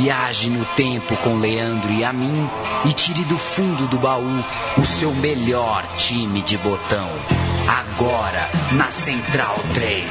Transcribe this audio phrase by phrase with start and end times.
[0.00, 2.48] Viaje no tempo com Leandro e a mim
[2.88, 4.44] e tire do fundo do baú
[4.80, 7.08] o seu melhor time de botão.
[7.66, 10.04] Agora na Central 3.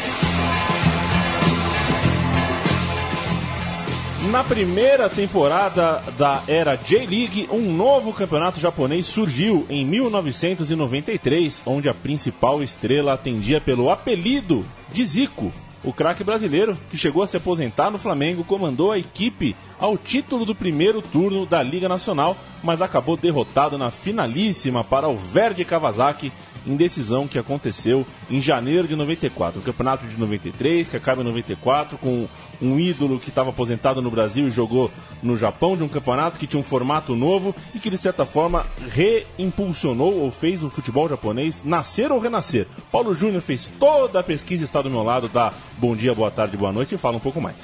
[4.29, 11.93] Na primeira temporada da era J-League, um novo campeonato japonês surgiu em 1993, onde a
[11.93, 15.49] principal estrela atendia pelo apelido de Zico.
[15.87, 20.45] O craque brasileiro, que chegou a se aposentar no Flamengo, comandou a equipe ao título
[20.45, 26.29] do primeiro turno da Liga Nacional, mas acabou derrotado na finalíssima para o Verde Kawasaki
[26.67, 29.59] em decisão que aconteceu em janeiro de 94.
[29.59, 32.27] O campeonato de 93, que acaba em 94, com
[32.61, 34.91] um ídolo que estava aposentado no Brasil e jogou
[35.23, 38.65] no Japão, de um campeonato que tinha um formato novo e que, de certa forma,
[38.89, 42.67] reimpulsionou ou fez o futebol japonês nascer ou renascer.
[42.91, 46.57] Paulo Júnior fez toda a pesquisa está do meu lado, dá bom dia, boa tarde,
[46.57, 47.55] boa noite e fala um pouco mais.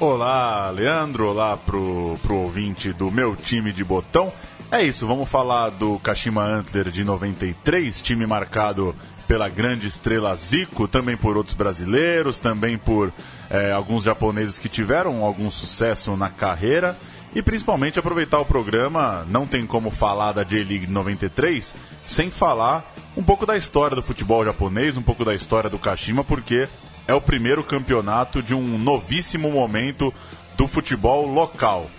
[0.00, 1.28] Olá, Leandro.
[1.28, 4.32] Olá pro, pro ouvinte do meu time de botão.
[4.72, 8.94] É isso, vamos falar do Kashima Antler de 93, time marcado
[9.26, 13.12] pela grande estrela Zico, também por outros brasileiros, também por
[13.50, 16.96] é, alguns japoneses que tiveram algum sucesso na carreira.
[17.34, 21.74] E principalmente aproveitar o programa, não tem como falar da J-League 93
[22.06, 26.22] sem falar um pouco da história do futebol japonês, um pouco da história do Kashima,
[26.22, 26.68] porque
[27.08, 30.14] é o primeiro campeonato de um novíssimo momento
[30.56, 31.90] do futebol local.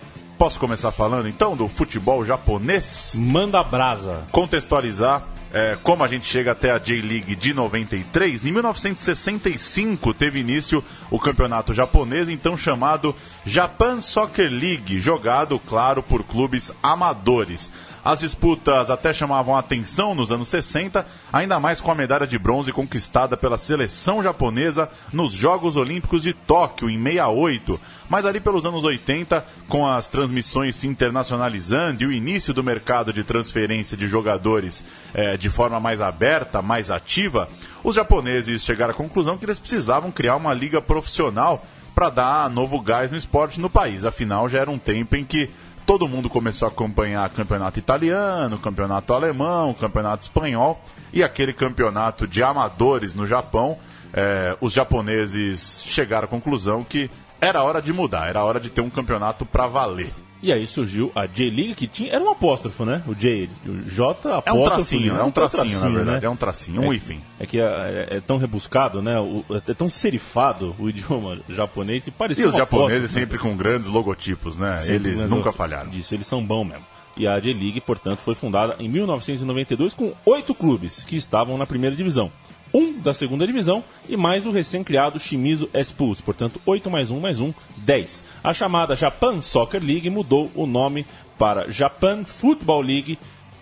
[0.42, 3.14] Posso começar falando então do futebol japonês?
[3.16, 4.24] Manda brasa.
[4.32, 5.22] Contextualizar
[5.54, 8.48] é, como a gente chega até a J-League de 93.
[8.48, 16.24] Em 1965 teve início o campeonato japonês, então chamado Japan Soccer League, jogado, claro, por
[16.24, 17.72] clubes amadores.
[18.04, 22.72] As disputas até chamavam atenção nos anos 60, ainda mais com a medalha de bronze
[22.72, 27.80] conquistada pela seleção japonesa nos Jogos Olímpicos de Tóquio em 68.
[28.10, 33.14] Mas ali pelos anos 80, com as transmissões se internacionalizando e o início do mercado
[33.14, 37.48] de transferência de jogadores eh, de forma mais aberta, mais ativa,
[37.84, 41.64] os japoneses chegaram à conclusão que eles precisavam criar uma liga profissional
[41.94, 44.06] para dar novo gás no esporte no país.
[44.06, 45.50] Afinal, já era um tempo em que
[45.86, 50.84] todo mundo começou a acompanhar campeonato italiano, campeonato alemão, campeonato espanhol
[51.14, 53.78] e aquele campeonato de amadores no Japão.
[54.14, 57.10] É, os japoneses chegaram à conclusão que
[57.40, 60.14] era hora de mudar, era hora de ter um campeonato para valer.
[60.42, 62.14] E aí surgiu a J-League, que tinha.
[62.14, 63.04] Era um apóstrofo, né?
[63.08, 63.50] O J.
[63.68, 64.50] O J apóstrofo.
[64.50, 66.22] É um tracinho, é um tracinho, tracinho na verdade.
[66.22, 66.28] Né?
[66.28, 67.22] É um tracinho, um é, hífen.
[67.40, 69.20] É que é, é, é, tão rebuscado, né?
[69.20, 72.46] O, é tão serifado o idioma japonês que parecia.
[72.46, 74.78] E os um japoneses apóstrofo, sempre com grandes logotipos, né?
[74.78, 75.90] Sempre, eles nunca falharam.
[75.90, 76.86] Disso, eles são bons mesmo.
[77.16, 81.96] E a J-League, portanto, foi fundada em 1992 com oito clubes que estavam na primeira
[81.96, 82.32] divisão.
[82.74, 86.24] Um da segunda divisão e mais o recém-criado Shimizu S-Pulse.
[86.24, 88.24] Portanto, 8 mais 1 mais 1, 10.
[88.44, 91.06] A chamada Japan Soccer League mudou o nome
[91.38, 93.20] para Japan Football League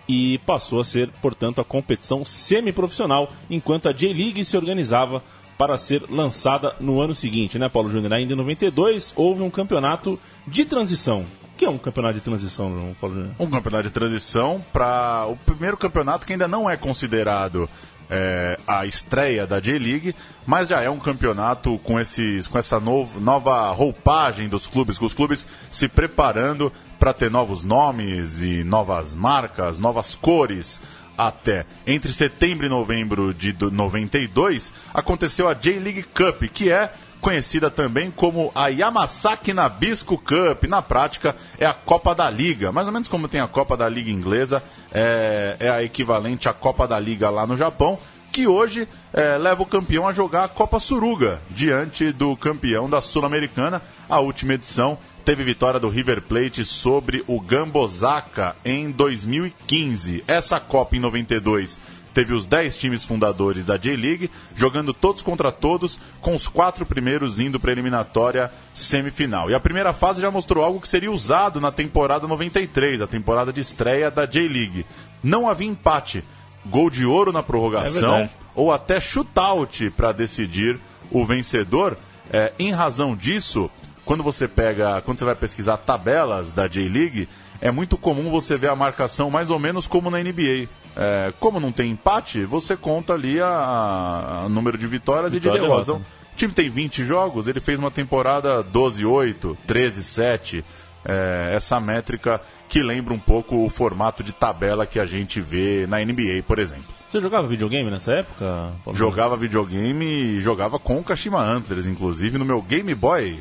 [0.08, 5.22] e passou a ser, portanto, a competição semiprofissional, enquanto a J-League se organizava
[5.56, 8.14] para ser lançada no ano seguinte, né, Paulo Júnior?
[8.14, 11.24] Ainda em 92 houve um campeonato de transição.
[11.56, 13.34] Que é um campeonato de transição, Paulo Júnior?
[13.38, 17.68] Um campeonato de transição para o primeiro campeonato que ainda não é considerado
[18.10, 20.14] é, a estreia da J-League,
[20.46, 25.06] mas já é um campeonato com, esses, com essa novo, nova roupagem dos clubes, com
[25.06, 30.80] os clubes se preparando para ter novos nomes e novas marcas, novas cores.
[31.18, 37.70] Até entre setembro e novembro de do- 92 aconteceu a J-League Cup, que é conhecida
[37.70, 40.64] também como a Yamasaki Nabisco Cup.
[40.68, 42.72] Na prática, é a Copa da Liga.
[42.72, 46.52] Mais ou menos como tem a Copa da Liga inglesa, é, é a equivalente à
[46.52, 47.98] Copa da Liga lá no Japão,
[48.32, 53.00] que hoje é, leva o campeão a jogar a Copa Suruga, diante do campeão da
[53.00, 53.82] Sul-Americana.
[54.08, 60.24] A última edição teve vitória do River Plate sobre o Gambosaka em 2015.
[60.26, 61.78] Essa Copa em 92
[62.20, 67.40] teve os 10 times fundadores da J-League, jogando todos contra todos, com os quatro primeiros
[67.40, 69.50] indo para a eliminatória semifinal.
[69.50, 73.50] E a primeira fase já mostrou algo que seria usado na temporada 93, a temporada
[73.54, 74.84] de estreia da J-League.
[75.22, 76.22] Não havia empate,
[76.66, 78.30] gol de ouro na É prorrogação verdade.
[78.54, 80.78] ou até shootout para decidir
[81.10, 81.96] o vencedor.
[82.30, 83.70] É, em razão disso,
[84.04, 87.30] quando você pega, quando você vai pesquisar tabelas da J-League,
[87.62, 90.68] é muito comum você ver a marcação mais ou menos como na NBA.
[90.96, 95.60] É, como não tem empate, você conta ali a, a número de vitórias Vitória e
[95.60, 95.86] de derrotas.
[95.86, 96.04] derrota.
[96.04, 100.64] Então, o time tem 20 jogos, ele fez uma temporada 12-8, 13-7.
[101.02, 105.86] É, essa métrica que lembra um pouco o formato de tabela que a gente vê
[105.86, 106.84] na NBA, por exemplo.
[107.08, 108.70] Você jogava videogame nessa época?
[108.84, 113.40] Paulo Jogava videogame e jogava com o Kashima Antlers, inclusive, no meu Game Boy.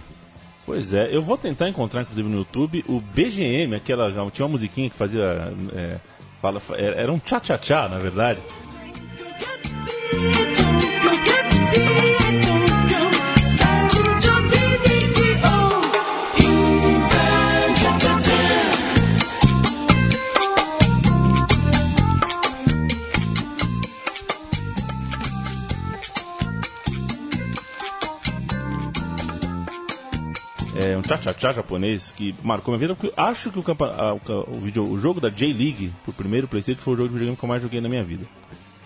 [0.65, 4.11] Pois é, eu vou tentar encontrar, inclusive, no YouTube, o BGM, aquela.
[4.31, 5.53] Tinha uma musiquinha que fazia.
[5.75, 5.97] É,
[6.41, 8.39] fala, era um tchá-tchá-tchá, na verdade.
[30.79, 34.19] É, um tchá-tchá-tchá japonês que marcou minha vida, porque acho que o, campa, a, o,
[34.47, 37.43] o, video, o jogo da J-League, o primeiro Playstation, foi o jogo de videogame que
[37.43, 38.25] eu mais joguei na minha vida.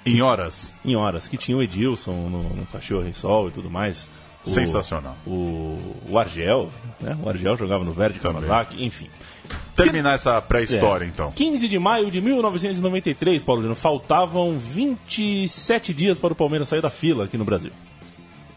[0.05, 0.73] Em horas?
[0.83, 4.09] Em horas, que tinha o Edilson no, no Cachorro Rei Sol e tudo mais.
[4.45, 5.15] O, Sensacional.
[5.25, 5.77] O,
[6.09, 6.69] o Argel,
[6.99, 7.17] né?
[7.23, 9.07] O Argel jogava no Verde Kawasaki, enfim.
[9.73, 11.07] Terminar essa pré-história, é.
[11.07, 11.31] então.
[11.31, 13.73] 15 de maio de 1993, Paulino.
[13.73, 17.71] Faltavam 27 dias para o Palmeiras sair da fila aqui no Brasil.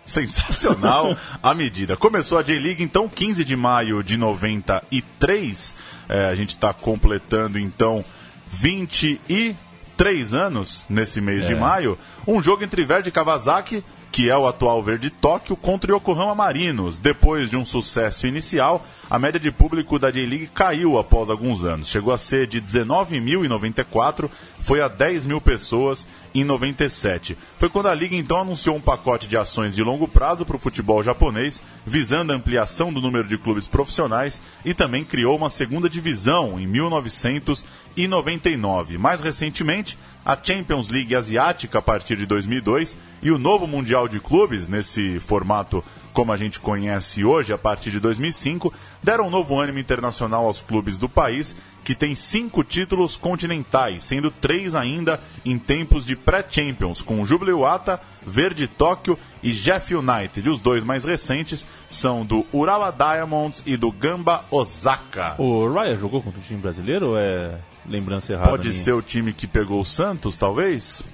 [0.06, 1.96] Sensacional a medida.
[1.96, 5.74] Começou a J-League, então, 15 de maio de 93.
[6.08, 8.04] É, a gente está completando, então,
[8.48, 11.48] 23 anos nesse mês é.
[11.48, 11.98] de maio.
[12.26, 13.82] Um jogo entre Verde Kawasaki
[14.16, 16.98] que é o atual Verde Tóquio, contra o Yokohama Marinos.
[16.98, 21.90] Depois de um sucesso inicial, a média de público da J-League caiu após alguns anos.
[21.90, 24.30] Chegou a ser de 19 mil em 94,
[24.62, 27.36] foi a 10 mil pessoas em 97.
[27.58, 30.58] Foi quando a Liga então anunciou um pacote de ações de longo prazo para o
[30.58, 35.90] futebol japonês, visando a ampliação do número de clubes profissionais e também criou uma segunda
[35.90, 38.96] divisão em 1999.
[38.96, 44.19] Mais recentemente, a Champions League Asiática a partir de 2002 e o novo Mundial de
[44.19, 49.61] Clubes, nesse formato como a gente conhece hoje, a partir de 2005, deram um novo
[49.61, 55.58] ânimo internacional aos clubes do país, que tem cinco títulos continentais, sendo três ainda em
[55.58, 60.49] tempos de pré-champions, com o Jubileata, Verde Tóquio e Jeff United.
[60.49, 65.37] Os dois mais recentes são do Urawa Diamonds e do Gamba Osaka.
[65.38, 68.50] O Raya jogou contra o time brasileiro é lembrança errada?
[68.50, 68.80] Pode minha?
[68.80, 71.04] ser o time que pegou o Santos, talvez?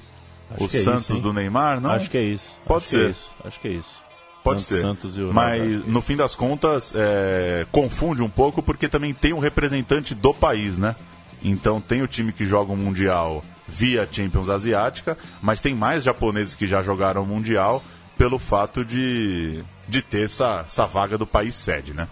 [0.51, 1.91] Acho o é Santos isso, do Neymar, não?
[1.91, 2.57] Acho que é isso.
[2.67, 3.07] Pode Acho ser.
[3.07, 3.31] É isso.
[3.45, 4.03] Acho que é isso.
[4.43, 5.33] Pode Santos, ser.
[5.33, 10.35] Mas no fim das contas, é, confunde um pouco porque também tem um representante do
[10.35, 10.97] país, né?
[11.43, 16.55] Então tem o time que joga o Mundial via Champions Asiática, mas tem mais japoneses
[16.55, 17.83] que já jogaram o Mundial
[18.19, 22.09] pelo fato de, de ter essa, essa vaga do país sede, né?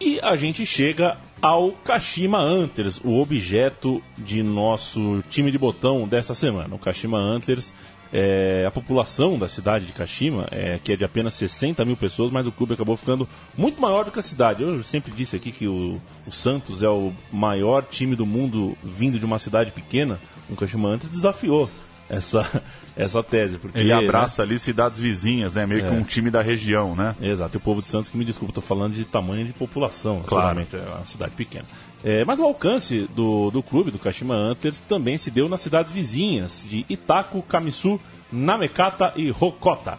[0.00, 6.34] E a gente chega ao Kashima Antlers, o objeto de nosso time de botão dessa
[6.34, 6.74] semana.
[6.74, 7.72] O Kashima Antlers,
[8.12, 12.30] é, a população da cidade de Kashima, é, que é de apenas 60 mil pessoas,
[12.32, 14.62] mas o clube acabou ficando muito maior do que a cidade.
[14.62, 19.18] Eu sempre disse aqui que o, o Santos é o maior time do mundo vindo
[19.18, 20.18] de uma cidade pequena.
[20.50, 21.70] O Kashima Antlers desafiou
[22.08, 22.62] essa,
[22.96, 23.58] essa tese.
[23.58, 24.50] Porque, Ele abraça né?
[24.50, 25.66] ali cidades vizinhas, né?
[25.66, 25.88] Meio é.
[25.88, 27.14] que um time da região, né?
[27.20, 27.56] Exato.
[27.56, 30.22] E o povo de Santos, que me desculpa, estou falando de tamanho de população.
[30.26, 30.60] Claro.
[30.60, 31.66] é uma cidade pequena.
[32.04, 35.92] É, mas o alcance do, do clube, do Kashima Antlers, também se deu nas cidades
[35.92, 38.00] vizinhas de Itaku, Kamisu,
[38.30, 39.98] Namekata e Hokota.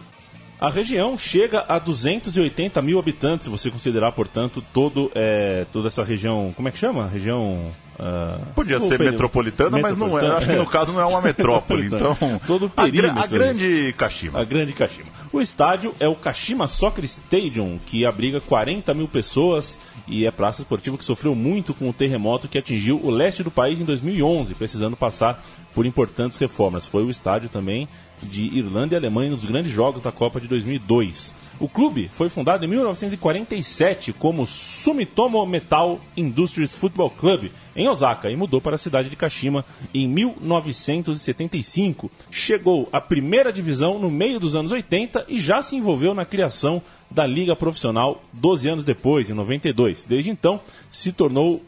[0.60, 6.04] A região chega a 280 mil habitantes, se você considerar, portanto, todo, é, toda essa
[6.04, 6.54] região.
[6.54, 7.08] Como é que chama?
[7.08, 7.72] Região.
[7.98, 10.38] Uh, Podia ser metropolitana, metropolitana, mas não é.
[10.38, 11.88] Acho que no caso não é uma metrópole.
[11.94, 12.16] então,
[12.46, 13.20] todo o perímetro.
[13.20, 14.39] A, a grande Kashima.
[14.39, 15.10] A grande Kashima.
[15.32, 20.62] O estádio é o Kashima Soccer Stadium, que abriga 40 mil pessoas e é praça
[20.62, 24.56] esportiva que sofreu muito com o terremoto que atingiu o leste do país em 2011,
[24.56, 26.86] precisando passar por importantes reformas.
[26.86, 27.88] Foi o estádio também
[28.24, 31.34] de Irlanda e Alemanha nos grandes jogos da Copa de 2002.
[31.60, 38.36] O clube foi fundado em 1947 como Sumitomo Metal Industries Football Club em Osaka e
[38.38, 42.10] mudou para a cidade de Kashima em 1975.
[42.32, 46.82] Chegou à primeira divisão no meio dos anos 80 e já se envolveu na criação
[47.12, 50.06] da liga profissional 12 anos depois, em 92.
[50.06, 51.62] Desde então, se tornou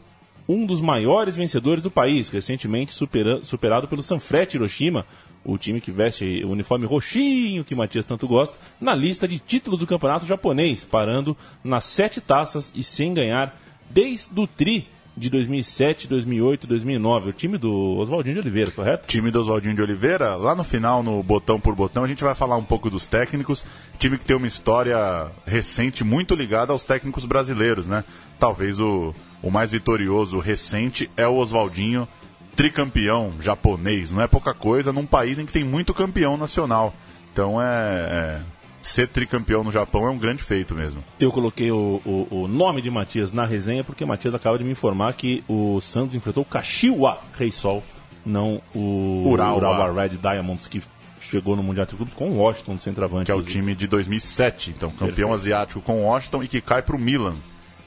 [0.48, 5.04] um dos maiores vencedores do país, recentemente superado pelo Sanfrecce Hiroshima,
[5.44, 9.80] o time que veste o uniforme roxinho que Matias tanto gosta, na lista de títulos
[9.80, 13.58] do campeonato japonês, parando nas sete taças e sem ganhar
[13.90, 17.30] desde o tri de 2007, 2008, 2009.
[17.30, 19.06] O time do Oswaldinho de Oliveira, correto?
[19.06, 20.36] Time do Oswaldinho de Oliveira.
[20.36, 23.66] Lá no final, no botão por botão, a gente vai falar um pouco dos técnicos.
[23.98, 28.04] Time que tem uma história recente muito ligada aos técnicos brasileiros, né?
[28.38, 32.08] Talvez o, o mais vitorioso recente é o Oswaldinho
[32.54, 34.10] tricampeão japonês.
[34.10, 36.94] Não é pouca coisa num país em que tem muito campeão nacional.
[37.32, 38.40] Então é, é
[38.82, 41.02] ser tricampeão no Japão é um grande feito mesmo.
[41.18, 44.72] Eu coloquei o, o, o, nome de Matias na resenha porque Matias acaba de me
[44.72, 47.82] informar que o Santos enfrentou o Kashiwa Reysol,
[48.26, 50.82] não o Urawa, Urawa Red Diamonds, que
[51.20, 53.26] chegou no Mundial de Clubes com o Washington, centroavante.
[53.26, 55.32] Que é o time de 2007, então, campeão Perfeito.
[55.32, 57.36] asiático com o Washington e que cai para o Milan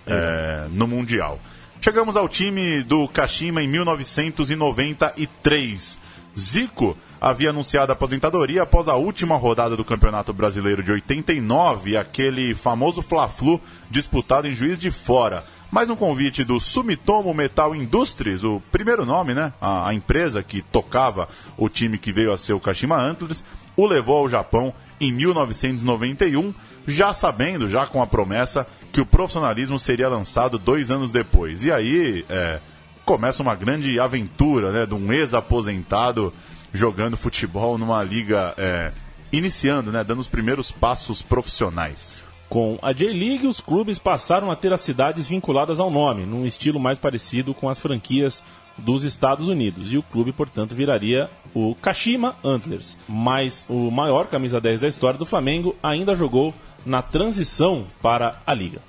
[0.07, 1.39] é, no Mundial.
[1.85, 5.99] Chegamos ao time do Kashima em 1993.
[6.35, 12.55] Zico havia anunciado a aposentadoria após a última rodada do Campeonato Brasileiro de 89, aquele
[12.55, 15.43] famoso Fla-Flu disputado em Juiz de Fora.
[15.69, 19.53] Mais um convite do Sumitomo Metal Industries, o primeiro nome, né?
[19.61, 23.43] A, a empresa que tocava o time que veio a ser o Kashima Antlers,
[23.77, 26.51] o levou ao Japão em 1991,
[26.87, 28.65] já sabendo, já com a promessa
[28.95, 31.65] que o profissionalismo seria lançado dois anos depois.
[31.65, 32.61] E aí é,
[33.03, 36.33] começa uma grande aventura né, de um ex-aposentado
[36.71, 38.93] jogando futebol numa liga é,
[39.33, 42.23] iniciando, né, dando os primeiros passos profissionais.
[42.47, 46.79] Com a J-League, os clubes passaram a ter as cidades vinculadas ao nome, num estilo
[46.79, 48.41] mais parecido com as franquias
[48.77, 49.91] dos Estados Unidos.
[49.91, 52.97] E o clube, portanto, viraria o Kashima Antlers.
[53.09, 56.53] Mas o maior camisa 10 da história do Flamengo ainda jogou
[56.85, 58.81] na transição para a Liga.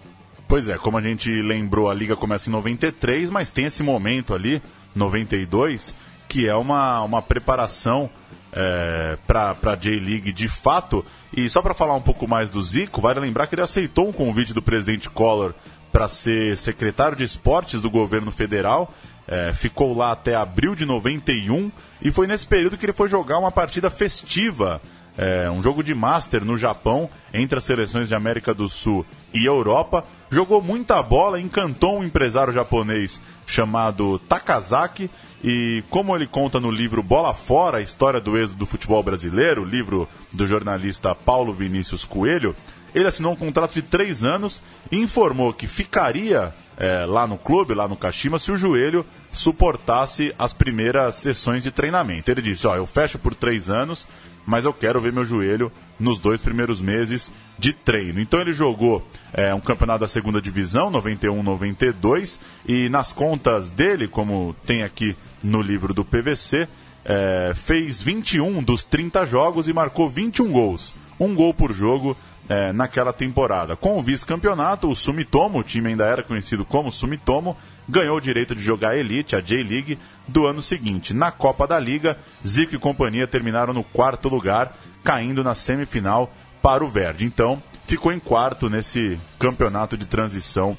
[0.48, 4.32] Pois é, como a gente lembrou, a Liga começa em 93, mas tem esse momento
[4.32, 4.62] ali,
[4.94, 5.94] 92,
[6.28, 8.08] que é uma, uma preparação
[8.52, 11.04] é, para a J-League de fato.
[11.32, 14.12] E só para falar um pouco mais do Zico, vale lembrar que ele aceitou um
[14.12, 15.52] convite do presidente Collor
[15.92, 18.92] para ser secretário de esportes do governo federal.
[19.28, 23.38] É, ficou lá até abril de 91 e foi nesse período que ele foi jogar
[23.38, 24.80] uma partida festiva,
[25.16, 29.44] é, um jogo de Master no Japão, entre as seleções de América do Sul e
[29.44, 30.04] Europa.
[30.30, 35.10] Jogou muita bola, encantou um empresário japonês chamado Takazaki
[35.42, 39.64] e como ele conta no livro Bola Fora, a história do êxodo do futebol brasileiro,
[39.64, 42.56] livro do jornalista Paulo Vinícius Coelho,
[42.94, 47.74] ele assinou um contrato de três anos e informou que ficaria é, lá no clube,
[47.74, 52.30] lá no Kashima, se o joelho suportasse as primeiras sessões de treinamento.
[52.30, 54.06] Ele disse: Ó, eu fecho por três anos,
[54.46, 58.20] mas eu quero ver meu joelho nos dois primeiros meses de treino.
[58.20, 64.54] Então ele jogou é, um campeonato da segunda divisão, 91-92, e nas contas dele, como
[64.64, 66.68] tem aqui no livro do PVC,
[67.04, 70.94] é, fez 21 dos 30 jogos e marcou 21 gols.
[71.18, 72.16] Um gol por jogo
[72.48, 73.76] é, naquela temporada.
[73.76, 77.56] Com o vice-campeonato, o Sumitomo, o time ainda era conhecido como Sumitomo,
[77.88, 81.14] ganhou o direito de jogar a Elite, a J-League, do ano seguinte.
[81.14, 86.84] Na Copa da Liga, Zico e companhia terminaram no quarto lugar, caindo na semifinal para
[86.84, 87.24] o Verde.
[87.24, 90.76] Então, ficou em quarto nesse campeonato de transição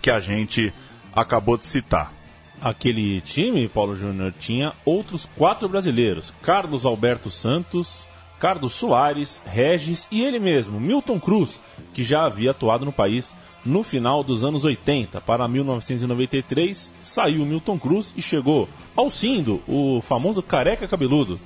[0.00, 0.72] que a gente
[1.14, 2.12] acabou de citar.
[2.60, 8.06] Aquele time, Paulo Júnior, tinha outros quatro brasileiros: Carlos Alberto Santos,
[8.40, 11.60] Carlos Soares, Regis e ele mesmo, Milton Cruz,
[11.92, 15.20] que já havia atuado no país no final dos anos 80.
[15.20, 18.66] Para 1993, saiu Milton Cruz e chegou
[18.96, 21.38] Alcindo, o famoso careca cabeludo,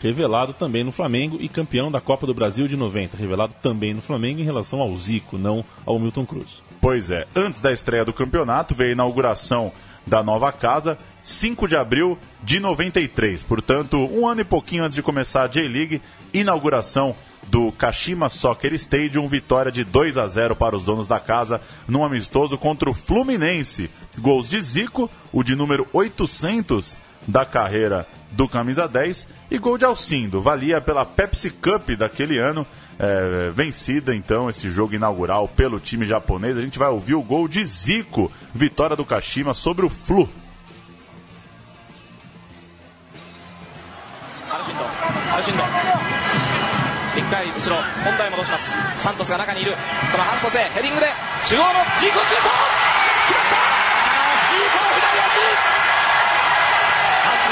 [0.00, 4.02] revelado também no Flamengo e campeão da Copa do Brasil de 90, revelado também no
[4.02, 6.62] Flamengo em relação ao Zico, não ao Milton Cruz.
[6.82, 9.72] Pois é, antes da estreia do campeonato veio a inauguração
[10.06, 13.42] da nova casa, 5 de abril de 93.
[13.42, 17.14] Portanto, um ano e pouquinho antes de começar a J-League, inauguração
[17.48, 22.04] do Kashima Soccer Stadium, vitória de 2 a 0 para os donos da casa, num
[22.04, 23.90] amistoso contra o Fluminense.
[24.18, 29.84] Gols de Zico, o de número 800 da carreira do camisa 10 e gol de
[29.84, 32.66] Alcindo, valia pela Pepsi Cup daquele ano,
[32.98, 36.56] é, vencida então esse jogo inaugural pelo time japonês.
[36.56, 40.28] A gente vai ouvir o gol de Zico, vitória do Kashima sobre o Flu.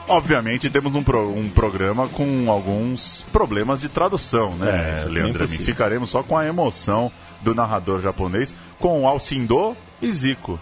[0.07, 5.49] Obviamente temos um, pro, um programa com alguns problemas de tradução, né, é, Leandro?
[5.49, 10.61] Ficaremos só com a emoção do narrador japonês, com Alcindo e Zico.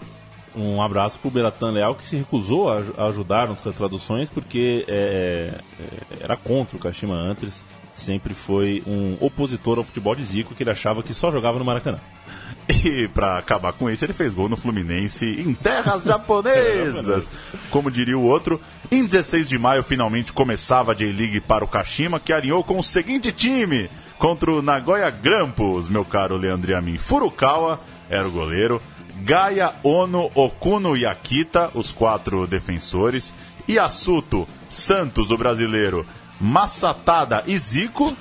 [0.58, 4.84] Um abraço para o Beratan Leal, que se recusou a, ajudar-nos com as traduções, porque
[4.88, 7.62] é, é, era contra o Kashima Antlers,
[7.94, 11.64] sempre foi um opositor ao futebol de Zico, que ele achava que só jogava no
[11.64, 11.98] Maracanã.
[12.84, 17.26] E para acabar com isso, ele fez gol no Fluminense em terras japonesas.
[17.70, 18.60] Como diria o outro,
[18.90, 22.82] em 16 de maio finalmente começava a J-League para o Kashima, que alinhou com o
[22.82, 23.88] seguinte time
[24.18, 26.98] contra o Nagoya Grampus, meu caro Leandro Yamin.
[26.98, 28.82] Furukawa era o goleiro,
[29.22, 33.34] Gaia, Ono, Okuno e Akita, os quatro defensores,
[33.68, 36.06] Yasuto, Santos, o brasileiro,
[36.40, 38.16] Massatada e Zico,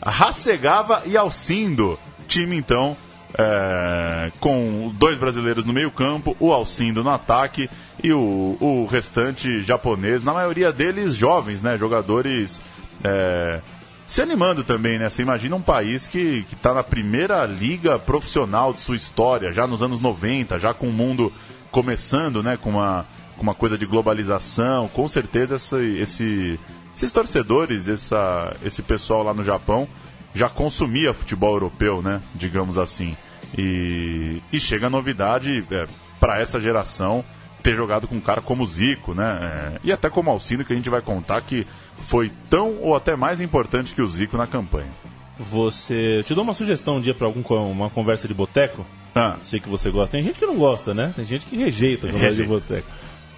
[0.00, 1.98] Hasegava e Alcindo.
[2.26, 2.96] Time, então,
[3.36, 7.68] é, com dois brasileiros no meio-campo, o Alcindo no ataque
[8.02, 11.76] e o, o restante japonês, na maioria deles jovens, né?
[11.76, 12.60] Jogadores
[13.02, 13.60] é,
[14.06, 15.08] se animando também, né?
[15.08, 19.82] Você imagina um país que está na primeira liga profissional de sua história, já nos
[19.82, 21.32] anos 90, já com o mundo
[21.70, 22.56] começando, né?
[22.56, 23.06] Com uma,
[23.36, 24.88] com uma coisa de globalização.
[24.88, 26.60] Com certeza essa, esse,
[26.94, 29.88] esses torcedores, essa, esse pessoal lá no Japão
[30.34, 32.20] já consumia futebol europeu, né?
[32.34, 33.16] Digamos assim.
[33.56, 35.86] E, e chega a novidade é,
[36.20, 37.24] para essa geração
[37.64, 39.38] ter jogado com um cara como o Zico, né?
[39.42, 41.66] É, e até como Alcino, que a gente vai contar que
[41.96, 44.90] foi tão ou até mais importante que o Zico na campanha.
[45.38, 46.18] Você.
[46.18, 48.86] Eu te dou uma sugestão um dia para uma conversa de boteco.
[49.14, 49.36] Ah.
[49.44, 50.12] Sei que você gosta.
[50.12, 51.14] Tem gente que não gosta, né?
[51.16, 52.86] Tem gente que rejeita a conversa de boteco.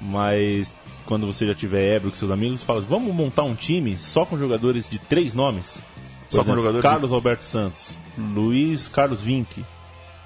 [0.00, 0.74] Mas
[1.06, 4.36] quando você já tiver ébrio com seus amigos, fala: vamos montar um time só com
[4.36, 5.78] jogadores de três nomes?
[6.28, 7.14] Por só exemplo, com jogadores Carlos de...
[7.14, 9.64] Alberto Santos, Luiz Carlos Vinck,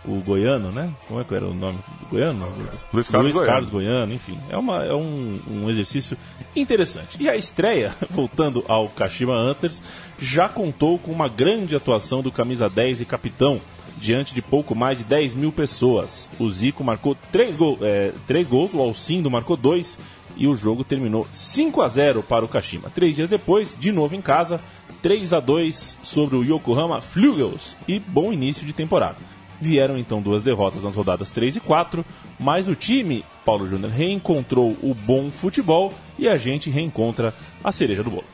[0.04, 0.92] o Goiano, né?
[1.06, 2.52] Como é que era o nome do Goiano?
[2.92, 3.52] Luiz Carlos, Luiz Goiano.
[3.52, 4.38] Carlos Goiano, enfim.
[4.48, 6.16] É, uma, é um, um exercício
[6.56, 7.16] interessante.
[7.20, 9.82] E a estreia, voltando ao Kashima Hunters,
[10.18, 13.60] já contou com uma grande atuação do camisa 10 e capitão,
[13.98, 16.30] diante de pouco mais de 10 mil pessoas.
[16.38, 19.98] O Zico marcou 3, gol, é, três gols, o Alcindo marcou 2
[20.36, 22.90] e o jogo terminou 5 a 0 para o Kashima.
[22.94, 24.58] Três dias depois, de novo em casa,
[25.02, 29.18] 3 a 2 sobre o Yokohama Flugels e bom início de temporada.
[29.60, 32.04] Vieram então duas derrotas nas rodadas 3 e 4,
[32.38, 38.02] mas o time, Paulo Júnior, reencontrou o bom futebol e a gente reencontra a cereja
[38.02, 38.24] do bolo.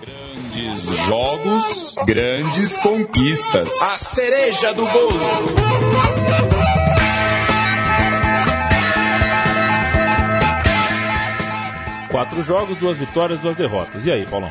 [0.00, 3.82] Grandes jogos, grandes conquistas.
[3.82, 5.18] A cereja do bolo.
[12.10, 14.06] Quatro jogos, duas vitórias, duas derrotas.
[14.06, 14.50] E aí, Paulão?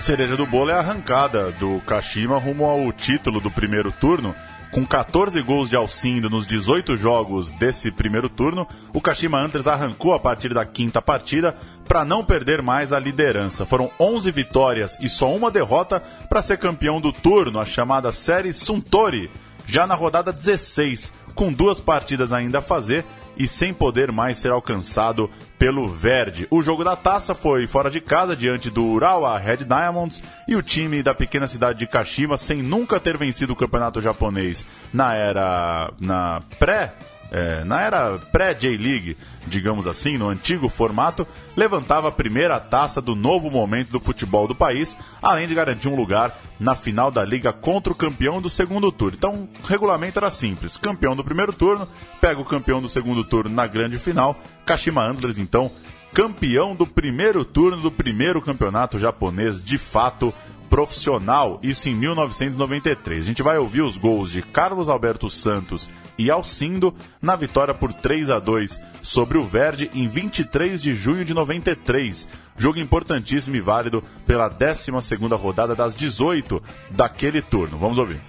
[0.00, 4.34] Cereja do bolo é a arrancada do Kashima rumo ao título do primeiro turno
[4.76, 10.12] com 14 gols de Alcindo nos 18 jogos desse primeiro turno, o Kashima Antlers arrancou
[10.12, 11.56] a partir da quinta partida
[11.88, 13.64] para não perder mais a liderança.
[13.64, 18.52] Foram 11 vitórias e só uma derrota para ser campeão do turno, a chamada Série
[18.52, 19.30] Suntory,
[19.66, 23.02] já na rodada 16, com duas partidas ainda a fazer
[23.36, 26.46] e sem poder mais ser alcançado pelo Verde.
[26.50, 30.62] O jogo da taça foi fora de casa, diante do Urawa Red Diamonds, e o
[30.62, 35.92] time da pequena cidade de Kashima, sem nunca ter vencido o campeonato japonês na era.
[36.00, 36.92] na pré
[37.30, 43.50] é, na era pré-J-League, digamos assim, no antigo formato, levantava a primeira taça do novo
[43.50, 47.92] momento do futebol do país, além de garantir um lugar na final da liga contra
[47.92, 49.16] o campeão do segundo turno.
[49.16, 51.88] Então, o regulamento era simples: campeão do primeiro turno,
[52.20, 54.38] pega o campeão do segundo turno na grande final.
[54.64, 55.70] Kashima Antlers, então,
[56.12, 60.32] campeão do primeiro turno do primeiro campeonato japonês de fato
[60.70, 63.20] profissional, isso em 1993.
[63.22, 67.92] A gente vai ouvir os gols de Carlos Alberto Santos e Alcindo na vitória por
[67.92, 72.28] 3 a 2 sobre o Verde em 23 de junho de 93.
[72.56, 74.90] Jogo importantíssimo e válido pela 12
[75.36, 77.78] rodada das 18 daquele turno.
[77.78, 78.20] Vamos ouvir.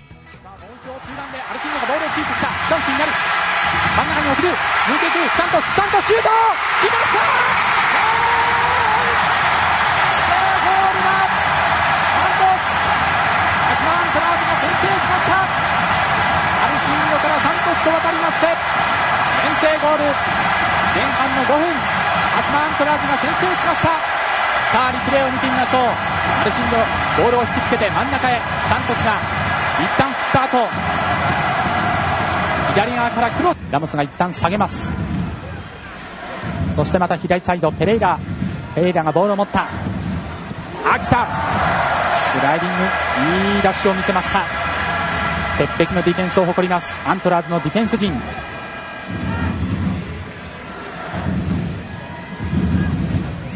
[5.35, 5.63] Santos,
[16.79, 18.47] シードからサントスと渡りまして
[19.57, 20.03] 先制ゴール。
[20.95, 21.67] 前半の5分
[22.35, 23.89] 鹿島アントラーズが先制しました。
[24.71, 25.81] さあリプレイを見てみましょう。
[25.83, 26.77] アルシンド
[27.23, 28.41] ボールを引きつけて真ん中へ。
[28.67, 29.19] サントスが
[29.79, 30.67] 一旦振った後
[32.73, 33.57] 左側からクロス。
[33.71, 34.91] ラモスが一旦下げます。
[36.75, 38.19] そしてまた左サイドペレイラ。
[38.75, 39.67] ペレイラがボールを持った。
[40.93, 41.27] 秋田。
[42.31, 42.83] スライディング。
[43.55, 44.66] いいダッシュを見せました。
[45.57, 46.95] 鉄壁のディフェンスを誇ります。
[47.05, 48.13] アントラーズのディフェンス陣。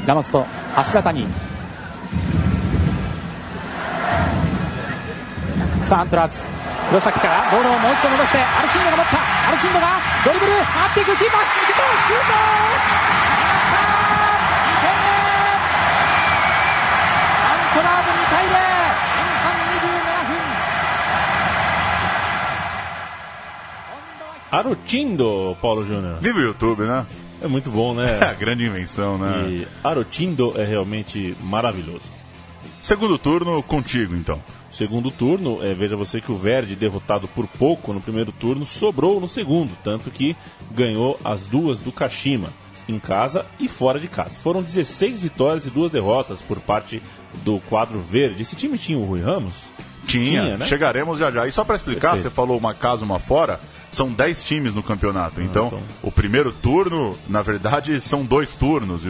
[0.07, 0.47] ラモスと
[0.93, 1.27] 橋谷。
[5.83, 6.43] さあアントラーズ
[6.89, 7.51] 黒崎から。
[7.51, 9.47] ボールをもう一度戻してアルシンドが持った。
[9.47, 11.15] アルシンドがドリブル回っていく。
[11.17, 12.27] キーパーシュー
[12.65, 12.70] ト
[24.51, 26.17] Arotindo, Paulo Júnior.
[26.19, 27.05] Viva o YouTube, né?
[27.41, 28.19] É muito bom, né?
[28.19, 29.47] É a grande invenção, né?
[29.49, 32.03] E Arotindo é realmente maravilhoso.
[32.81, 34.41] Segundo turno, contigo, então.
[34.71, 39.19] Segundo turno, é, veja você que o Verde, derrotado por pouco no primeiro turno, sobrou
[39.19, 40.35] no segundo, tanto que
[40.71, 42.49] ganhou as duas do Kashima,
[42.87, 44.31] em casa e fora de casa.
[44.31, 47.01] Foram 16 vitórias e duas derrotas por parte
[47.43, 48.41] do quadro verde.
[48.41, 49.53] Esse time tinha o Rui Ramos?
[50.05, 50.65] Tinha, Tinha, né?
[50.65, 51.47] chegaremos já já.
[51.47, 52.23] E só para explicar, Perfeito.
[52.23, 53.59] você falou uma casa, uma fora,
[53.91, 55.41] são 10 times no campeonato.
[55.41, 55.81] Então, então.
[56.01, 59.01] o primeiro turno, na verdade, são dois turnos,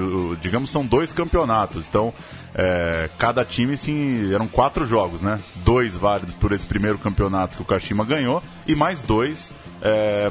[0.41, 1.88] digamos, são dois campeonatos.
[1.88, 2.13] Então,
[2.54, 5.39] é, cada time, sim, eram quatro jogos, né?
[5.58, 9.54] Dois válidos por esse primeiro campeonato que o Kashima ganhou e mais dois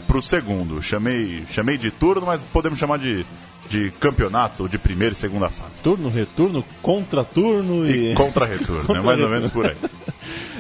[0.07, 0.81] para o segundo.
[0.83, 3.27] Chamei, chamei de turno, mas podemos chamar de,
[3.69, 5.73] de campeonato, ou de primeira e segunda fase.
[5.83, 8.13] Turno, retorno, contraturno e.
[8.13, 9.01] E contra-retorno, né?
[9.01, 9.77] Mais ou menos por aí.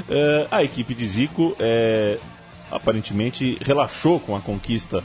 [0.09, 2.18] É, a equipe de Zico é,
[2.70, 5.02] aparentemente relaxou com a conquista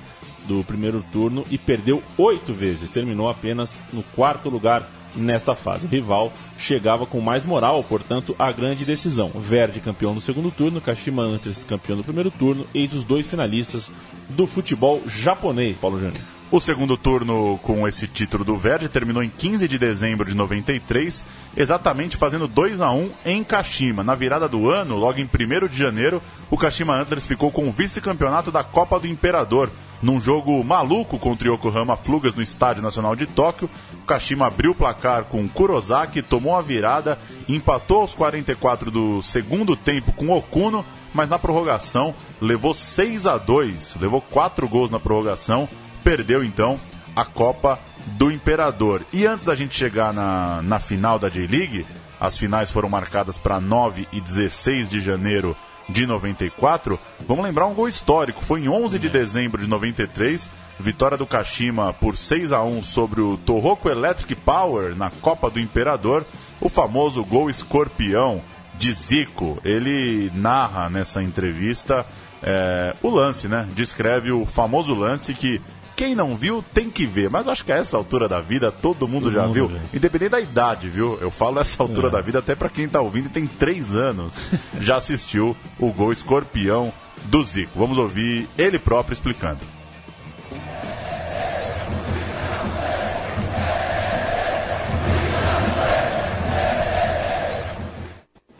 [0.47, 2.89] do primeiro turno e perdeu oito vezes.
[2.89, 5.85] Terminou apenas no quarto lugar nesta fase.
[5.85, 9.31] O rival chegava com mais moral, portanto, a grande decisão.
[9.35, 13.89] Verde campeão do segundo turno, Kashima Antlers campeão do primeiro turno, eis os dois finalistas
[14.29, 16.34] do futebol japonês, Paulo Júnior.
[16.55, 21.21] O segundo turno com esse título do Verde terminou em 15 de dezembro de 93,
[21.57, 24.05] exatamente fazendo 2 a 1 em Kashima.
[24.05, 27.73] Na virada do ano, logo em 1 de janeiro, o Kashima Antlers ficou com o
[27.73, 29.69] vice-campeonato da Copa do Imperador.
[30.01, 33.69] Num jogo maluco contra o Yokohama Flugas no Estádio Nacional de Tóquio,
[34.01, 39.75] o Kashima abriu o placar com Kurosaki, tomou a virada, empatou aos 44 do segundo
[39.75, 45.67] tempo com Okuno, mas na prorrogação levou 6 a 2, levou 4 gols na prorrogação
[46.05, 46.79] perdeu então
[47.15, 49.01] a Copa do Imperador.
[49.11, 51.83] E antes da gente chegar na, na final da J-League,
[52.19, 55.57] as finais foram marcadas para 9 e 16 de janeiro
[55.89, 56.99] de 94.
[57.27, 58.45] Vamos lembrar um gol histórico.
[58.45, 60.47] Foi em 11 de dezembro de 93,
[60.79, 65.59] vitória do Kashima por 6 a 1 sobre o Tohoku Electric Power na Copa do
[65.59, 66.23] Imperador.
[66.61, 68.43] O famoso gol escorpião
[68.77, 69.59] de Zico.
[69.63, 72.05] Ele narra nessa entrevista
[72.47, 73.67] é, o lance, né?
[73.73, 75.59] Descreve o famoso lance que
[75.95, 77.29] quem não viu tem que ver.
[77.29, 79.67] Mas eu acho que a essa altura da vida todo mundo Todo já mundo viu.
[79.69, 79.77] vê.
[79.97, 81.17] Independente da idade, viu?
[81.21, 82.11] Eu falo essa altura É.
[82.11, 84.35] da vida até pra quem tá ouvindo e tem três anos.
[84.79, 86.91] já assistiu o gol escorpião
[87.25, 87.71] do Zico.
[87.79, 89.59] Vamos ouvir ele próprio explicando.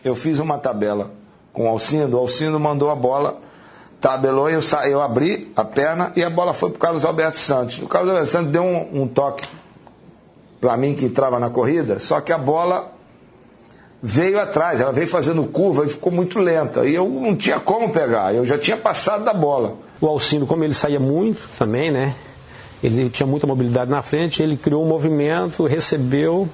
[0.04, 1.10] Eu fiz uma tabela
[1.52, 3.40] com o Alcindo, o Alcindo mandou a bola,
[4.00, 4.88] tabelou, eu, sa...
[4.88, 7.78] eu abri a perna e a bola foi pro Carlos Alberto Santos.
[7.78, 9.46] O Carlos Alberto Santos deu um, um toque
[10.60, 12.92] para mim que entrava na corrida, só que a bola
[14.02, 16.86] veio atrás, ela veio fazendo curva e ficou muito lenta.
[16.86, 19.76] E eu não tinha como pegar, eu já tinha passado da bola.
[20.00, 22.14] O Alcino, como ele saía muito também, né?
[22.82, 26.48] Ele tinha muita mobilidade na frente, ele criou um movimento, recebeu,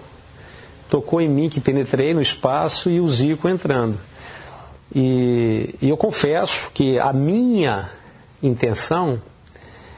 [0.88, 3.98] tocou em mim que penetrei no espaço e o Zico entrando.
[4.94, 7.90] E, e eu confesso que a minha
[8.42, 9.20] intenção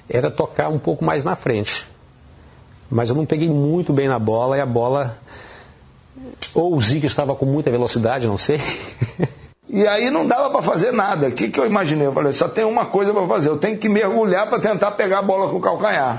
[0.09, 1.87] era tocar um pouco mais na frente.
[2.91, 5.19] Mas eu não peguei muito bem na bola e a bola.
[6.55, 8.61] Ou o Zico estava com muita velocidade, não sei.
[9.67, 11.27] E aí não dava para fazer nada.
[11.27, 12.07] O que, que eu imaginei?
[12.07, 15.19] Eu falei, só tem uma coisa para fazer, eu tenho que mergulhar para tentar pegar
[15.19, 16.17] a bola com o calcanhar.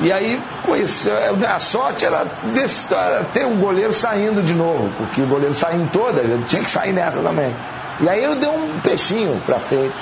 [0.00, 1.10] E aí, com isso,
[1.46, 2.66] a sorte era ver
[3.32, 6.70] ter o goleiro saindo de novo, porque o goleiro saiu em todas, ele tinha que
[6.70, 7.54] sair nessa também.
[8.00, 9.96] E aí eu dei um peixinho para frente,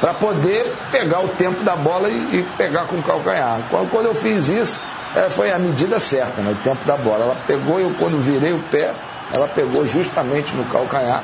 [0.00, 3.60] para poder pegar o tempo da bola e, e pegar com o calcanhar.
[3.68, 4.80] Quando, quando eu fiz isso,
[5.14, 7.24] eh, foi a medida certa, né, o tempo da bola.
[7.24, 8.94] Ela pegou, eu quando virei o pé,
[9.34, 11.22] ela pegou justamente no calcanhar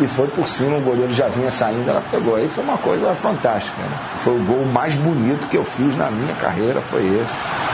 [0.00, 2.36] e foi por cima, o goleiro já vinha saindo, ela pegou.
[2.36, 3.80] Aí foi uma coisa fantástica.
[3.80, 3.98] Né?
[4.18, 7.65] Foi o gol mais bonito que eu fiz na minha carreira, foi esse.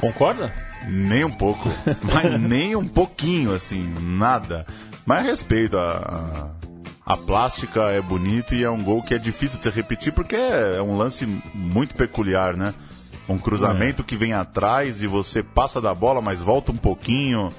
[0.00, 0.50] Concorda?
[0.88, 1.68] Nem um pouco.
[2.12, 4.66] Mas nem um pouquinho, assim, nada.
[5.04, 6.50] Mas respeito a,
[7.06, 10.12] a, a plástica é bonito e é um gol que é difícil de se repetir
[10.14, 12.72] porque é um lance muito peculiar, né?
[13.28, 17.52] Um cruzamento que vem atrás e você passa da bola, mas volta um pouquinho.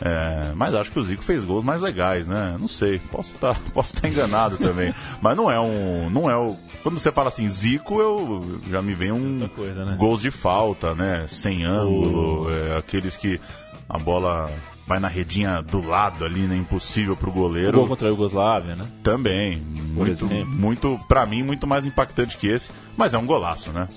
[0.00, 2.56] É, mas acho que o Zico fez gols mais legais, né?
[2.58, 4.94] Não sei, posso estar posso estar enganado também.
[5.20, 6.10] Mas não é um.
[6.10, 6.56] Não é o.
[6.82, 9.96] Quando você fala assim, Zico, eu já me vem um coisa, né?
[9.98, 11.24] gols de falta, né?
[11.26, 13.40] Sem ângulo, é, aqueles que
[13.88, 14.50] a bola
[14.86, 16.56] vai na redinha do lado ali, né?
[16.56, 17.78] Impossível pro O goleiro.
[17.78, 18.86] gol contra a Iugoslávia, né?
[19.02, 19.56] Também.
[19.58, 20.46] Muito, exemplo.
[20.46, 22.70] muito, pra mim, muito mais impactante que esse.
[22.96, 23.88] Mas é um golaço, né?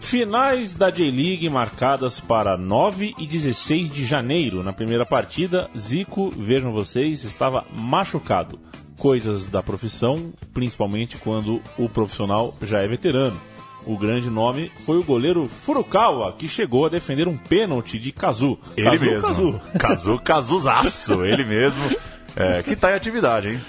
[0.00, 4.62] Finais da J-League marcadas para 9 e 16 de janeiro.
[4.62, 8.58] Na primeira partida, Zico, vejam vocês, estava machucado.
[8.98, 13.40] Coisas da profissão, principalmente quando o profissional já é veterano.
[13.84, 18.58] O grande nome foi o goleiro Furukawa, que chegou a defender um pênalti de Kazu.
[18.76, 19.22] Ele Kazu, mesmo.
[19.22, 19.60] Kazu.
[19.78, 21.82] Kazu, Kazuzaço, ele mesmo.
[22.36, 23.60] É, que tá em atividade, hein?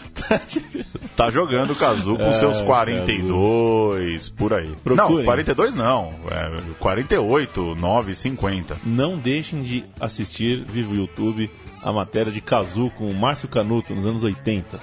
[1.16, 4.76] tá jogando o Kazu com É, seus 42, por aí.
[4.84, 5.18] Procurem.
[5.18, 6.14] Não, 42 não.
[6.30, 8.78] É, 48, 9, 50.
[8.86, 11.50] Não deixem de assistir, viva o YouTube,
[11.82, 14.80] a matéria de Kazu com o Márcio Canuto nos anos 80.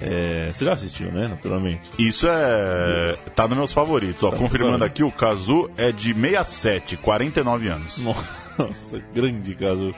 [0.00, 1.28] É, você já assistiu, né?
[1.28, 1.82] Naturalmente.
[1.96, 3.16] Isso é.
[3.34, 4.22] tá nos meus favoritos.
[4.24, 8.02] Ó, Tá confirmando aqui, o Kazu é de 67, 49 anos.
[8.02, 8.43] Nossa,
[9.12, 9.94] grande Cazu.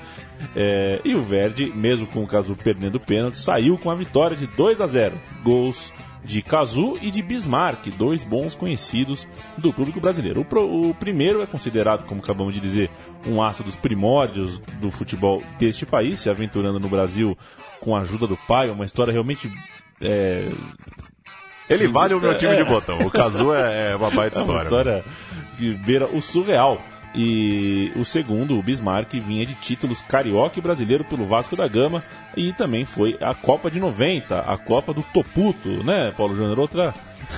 [0.54, 4.36] É, e o Verde, mesmo com o Cazu perdendo o pênalti, saiu com a vitória
[4.36, 5.18] de 2 a 0.
[5.42, 5.92] Gols
[6.24, 10.40] de Cazu e de Bismarck, dois bons conhecidos do público brasileiro.
[10.40, 12.90] O, pro- o primeiro é considerado, como acabamos de dizer,
[13.24, 17.38] um aço dos primórdios do futebol deste país, se aventurando no Brasil
[17.80, 19.48] com a ajuda do pai, uma história realmente
[20.00, 20.48] é,
[21.70, 22.56] Ele vale o meu time É.
[22.56, 22.98] de botão.
[23.06, 24.98] O Kazu é, é uma baita É uma história.
[24.98, 25.04] história
[25.58, 26.80] que beira o surreal.
[27.16, 32.04] E o segundo, o Bismarck, vinha de títulos carioca e brasileiro pelo Vasco da Gama
[32.36, 36.58] e também foi a Copa de 90, a Copa do Toputo, né, Paulo Júnior?
[36.58, 36.94] Outra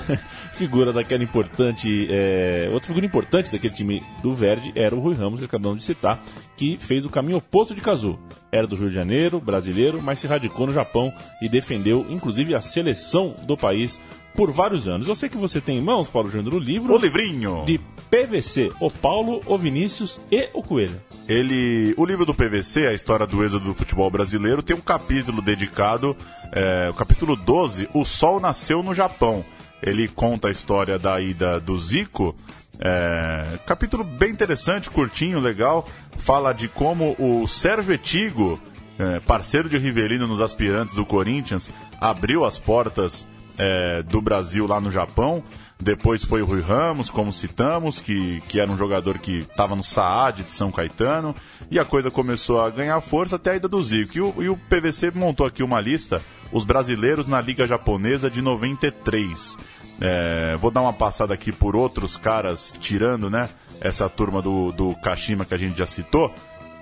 [0.51, 5.39] figura daquela importante, é, outra figura importante daquele time do Verde era o Rui Ramos,
[5.39, 6.21] que acabamos de citar,
[6.57, 8.19] que fez o caminho oposto de Cazu.
[8.51, 12.61] Era do Rio de Janeiro, brasileiro, mas se radicou no Japão e defendeu, inclusive, a
[12.61, 13.99] seleção do país
[14.35, 15.07] por vários anos.
[15.07, 17.63] Eu sei que você tem em mãos, Paulo Júnior, o livro O livrinho.
[17.65, 20.99] de PVC, o Paulo, o Vinícius e o Coelho.
[21.27, 25.41] Ele, o livro do PVC, a história do êxodo do futebol brasileiro, tem um capítulo
[25.41, 26.15] dedicado,
[26.51, 29.45] é, o capítulo 12, O Sol Nasceu no Japão.
[29.81, 32.35] Ele conta a história da ida do Zico.
[32.79, 35.87] é, capítulo bem interessante, curtinho, legal.
[36.17, 38.59] Fala de como o Sérgio Etigo,
[38.97, 41.69] é, parceiro de Rivelino nos aspirantes do Corinthians,
[42.01, 43.27] abriu as portas
[43.59, 45.43] é, do Brasil lá no Japão.
[45.81, 49.83] Depois foi o Rui Ramos, como citamos, que, que era um jogador que estava no
[49.83, 51.35] Saad de São Caetano.
[51.69, 54.17] E a coisa começou a ganhar força até a ida do Zico.
[54.17, 58.41] E o, e o PVC montou aqui uma lista, os brasileiros na Liga Japonesa de
[58.41, 59.57] 93.
[60.01, 63.49] É, vou dar uma passada aqui por outros caras, tirando né,
[63.81, 66.33] essa turma do, do Kashima que a gente já citou.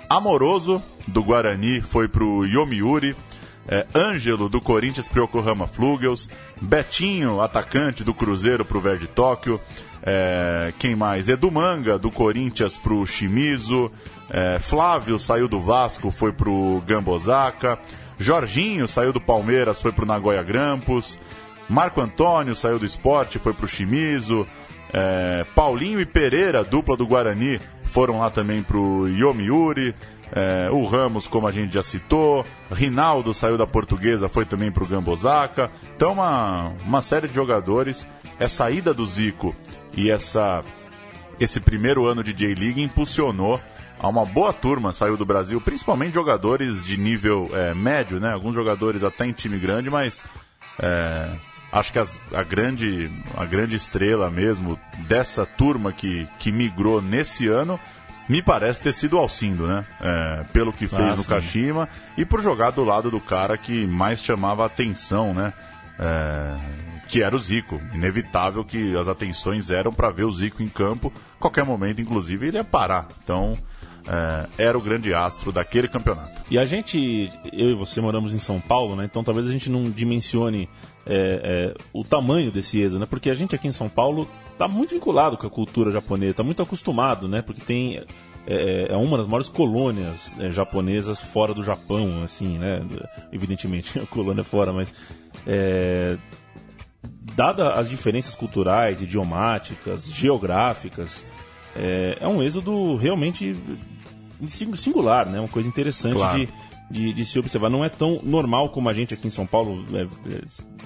[0.10, 3.16] Amoroso, do Guarani, foi pro Yomiuri.
[3.68, 6.30] É, Ângelo, do Corinthians, pro Yokohama Flugels.
[6.62, 9.60] Betinho, atacante do Cruzeiro, pro Verde Tóquio.
[10.02, 11.28] É, quem mais?
[11.28, 13.92] Edu Manga, do Corinthians, pro Shimizu.
[14.30, 17.78] É, Flávio saiu do Vasco, foi pro Gambosaka.
[18.18, 21.20] Jorginho saiu do Palmeiras, foi pro Nagoya Grampus.
[21.70, 24.48] Marco Antônio saiu do esporte, foi pro Shimizu.
[24.94, 29.94] É, Paulinho e Pereira, dupla do Guarani, foram lá também pro Yomiuri.
[30.32, 32.46] É, o Ramos, como a gente já citou.
[32.72, 35.72] Rinaldo saiu da portuguesa, foi também pro Gambosaka.
[35.96, 38.08] Então, uma, uma série de jogadores.
[38.40, 39.56] Essa ida do Zico
[39.94, 40.64] e essa,
[41.40, 43.60] esse primeiro ano de J-League impulsionou
[44.00, 48.32] a uma boa turma saiu do Brasil, principalmente jogadores de nível é, médio, né?
[48.32, 50.24] Alguns jogadores até em time grande, mas
[50.78, 51.32] é,
[51.72, 57.48] acho que as- a, grande, a grande estrela mesmo dessa turma que, que migrou nesse
[57.48, 57.80] ano
[58.28, 59.86] me parece ter sido o Alcindo, né?
[60.02, 61.30] É, pelo que fez Ah, no sim.
[61.30, 61.88] Kashima
[62.18, 65.54] e por jogar do lado do cara que mais chamava atenção, né?
[66.00, 66.56] É,
[67.08, 67.82] que era o Zico.
[67.94, 71.12] Inevitável que as atenções eram para ver o Zico em campo.
[71.40, 73.08] Qualquer momento, inclusive, ele ia parar.
[73.24, 73.58] Então,
[74.08, 76.42] é, era o grande astro daquele campeonato.
[76.50, 79.06] E a gente, eu e você moramos em São Paulo, né?
[79.06, 80.70] Então talvez a gente não dimensione
[81.06, 83.06] é, é, o tamanho desse êxodo, né?
[83.10, 86.44] Porque a gente aqui em São Paulo está muito vinculado com a cultura japonesa, está
[86.44, 87.42] muito acostumado, né?
[87.42, 88.02] Porque tem
[88.48, 92.82] é, é uma das maiores colônias é, japonesas fora do Japão, assim, né?
[93.32, 94.92] Evidentemente, a colônia é fora, mas
[95.46, 96.18] é,
[97.36, 101.26] dada as diferenças culturais, idiomáticas, geográficas,
[101.76, 103.56] é, é um êxodo realmente
[104.48, 105.40] sing- singular, né?
[105.40, 106.40] Uma coisa interessante Claro.
[106.40, 106.50] de,
[106.90, 107.70] de, de se observar.
[107.70, 110.42] Não é tão normal como a gente aqui em São Paulo, é, é,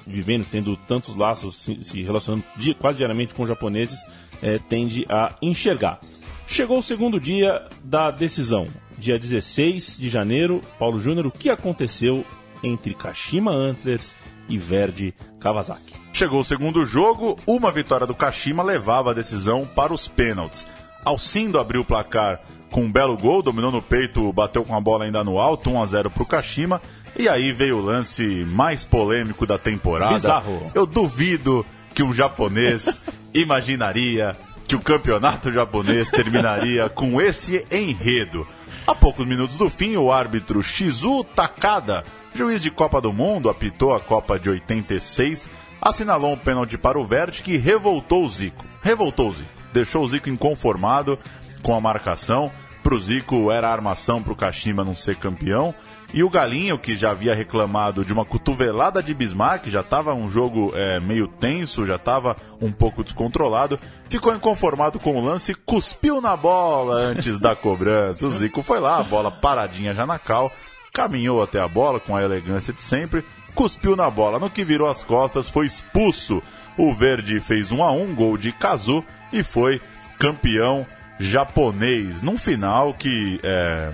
[0.06, 2.44] vivendo, tendo tantos laços, se, se relacionando
[2.80, 4.00] quase diariamente com japoneses,
[4.42, 6.00] é, tende a enxergar.
[6.48, 10.62] Chegou o segundo dia da decisão, dia 16 de janeiro.
[10.78, 12.26] Paulo Júnior, o que aconteceu
[12.64, 14.16] entre Kashima Antlers
[14.50, 15.94] e Verde Kawasaki?
[16.12, 20.68] Chegou o segundo jogo, uma vitória do Kashima levava a decisão para os pênaltis.
[21.04, 25.06] Alcindo abriu o placar com um belo gol, dominou no peito, bateu com a bola
[25.06, 26.82] ainda no alto, 1 a 0 para o Kashima.
[27.18, 30.16] E aí veio o lance mais polêmico da temporada.
[30.16, 30.72] Bizarro.
[30.74, 33.02] Eu duvido que um japonês
[33.34, 34.38] imaginaria
[34.68, 38.48] que o campeonato japonês terminaria com esse enredo.
[38.88, 43.94] A poucos minutos do fim, o árbitro Shizu Takada, juiz de Copa do Mundo, apitou
[43.94, 45.50] a Copa de 86,
[45.82, 48.66] assinalou um pênalti para o Verde que revoltou o Zico.
[48.82, 49.61] Revoltou o Zico.
[49.74, 51.18] Deixou o Zico inconformado
[51.62, 52.52] com a marcação.
[52.84, 55.74] Pro Zico era armação pro Kashima não ser campeão.
[56.14, 60.28] E o Galinho, que já havia reclamado de uma cotovelada de Bismarck, já estava um
[60.28, 63.80] jogo é, meio tenso, já estava um pouco descontrolado,
[64.10, 68.26] ficou inconformado com o lance cuspiu na bola antes da cobrança.
[68.26, 70.52] O Zico foi lá, a bola paradinha já na cal,
[70.92, 74.40] caminhou até a bola com a elegância de sempre, cuspiu na bola.
[74.40, 76.42] No que virou as costas, foi expulso.
[76.78, 79.82] O Verde fez um a um, gol de Kazu e foi
[80.20, 80.86] campeão
[81.20, 82.22] japonês.
[82.22, 83.92] Num final que é,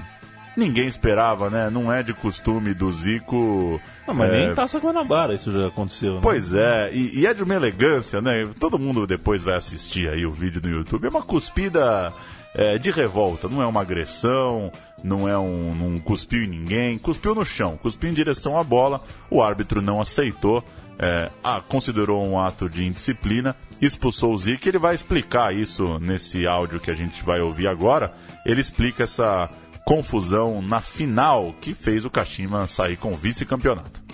[0.56, 1.70] ninguém esperava, né?
[1.70, 3.80] Não é de costume do Zico.
[4.08, 6.16] Não, mas é, nem Taça Guanabara isso já aconteceu.
[6.16, 6.20] Né?
[6.22, 8.50] Pois é, e, e é de uma elegância, né?
[8.60, 11.06] Todo mundo depois vai assistir aí o vídeo no YouTube.
[11.06, 12.12] É uma cuspida
[12.56, 14.72] é, de revolta, não é uma agressão,
[15.04, 15.76] não é um.
[15.76, 20.02] não cuspiu em ninguém, cuspiu no chão, cuspiu em direção à bola, o árbitro não
[20.02, 20.64] aceitou.
[21.00, 24.68] É, ah, considerou um ato de indisciplina, expulsou o Zico.
[24.68, 28.14] Ele vai explicar isso nesse áudio que a gente vai ouvir agora.
[28.46, 29.50] Ele explica essa
[29.86, 34.07] confusão na final que fez o Kashima sair com o vice-campeonato.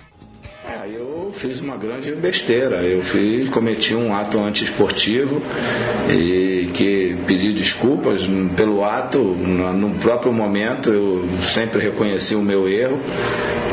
[0.66, 2.76] É, eu fiz uma grande besteira.
[2.76, 5.42] Eu fiz, cometi um ato antiesportivo
[6.08, 8.22] e que pedi desculpas
[8.56, 9.18] pelo ato.
[9.18, 12.98] No próprio momento, eu sempre reconheci o meu erro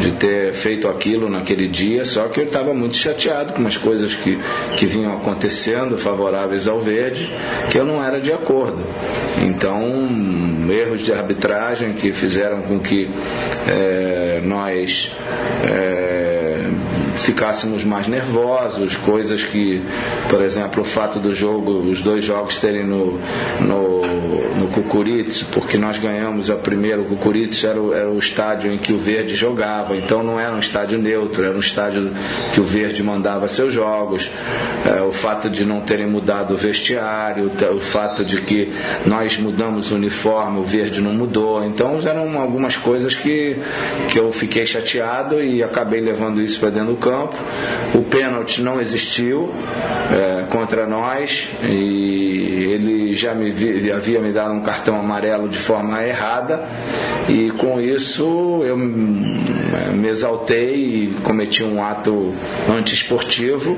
[0.01, 4.13] de ter feito aquilo naquele dia, só que eu estava muito chateado com umas coisas
[4.13, 4.38] que,
[4.75, 7.32] que vinham acontecendo favoráveis ao verde,
[7.69, 8.84] que eu não era de acordo.
[9.45, 10.10] Então,
[10.69, 13.10] erros de arbitragem que fizeram com que
[13.69, 15.15] é, nós.
[15.63, 16.11] É,
[17.21, 19.81] ficássemos mais nervosos, coisas que,
[20.29, 23.19] por exemplo, o fato do jogo, os dois jogos terem no,
[23.62, 24.01] no,
[24.71, 28.93] Cucuritz, porque nós ganhamos a primeira, o Cucuritz era o, era o estádio em que
[28.93, 32.12] o Verde jogava, então não era um estádio neutro, era um estádio
[32.53, 34.29] que o Verde mandava seus jogos,
[34.86, 38.71] é, o fato de não terem mudado o vestiário, o fato de que
[39.05, 43.57] nós mudamos o uniforme, o Verde não mudou, então eram algumas coisas que,
[44.10, 47.36] que eu fiquei chateado e acabei levando isso para dentro do campo.
[47.93, 49.51] O pênalti não existiu
[50.12, 51.49] é, contra nós.
[51.63, 56.67] E ele já me vi, havia me dado um cartão amarelo de forma errada
[57.28, 62.34] e com isso eu me exaltei e cometi um ato
[62.69, 63.78] antiesportivo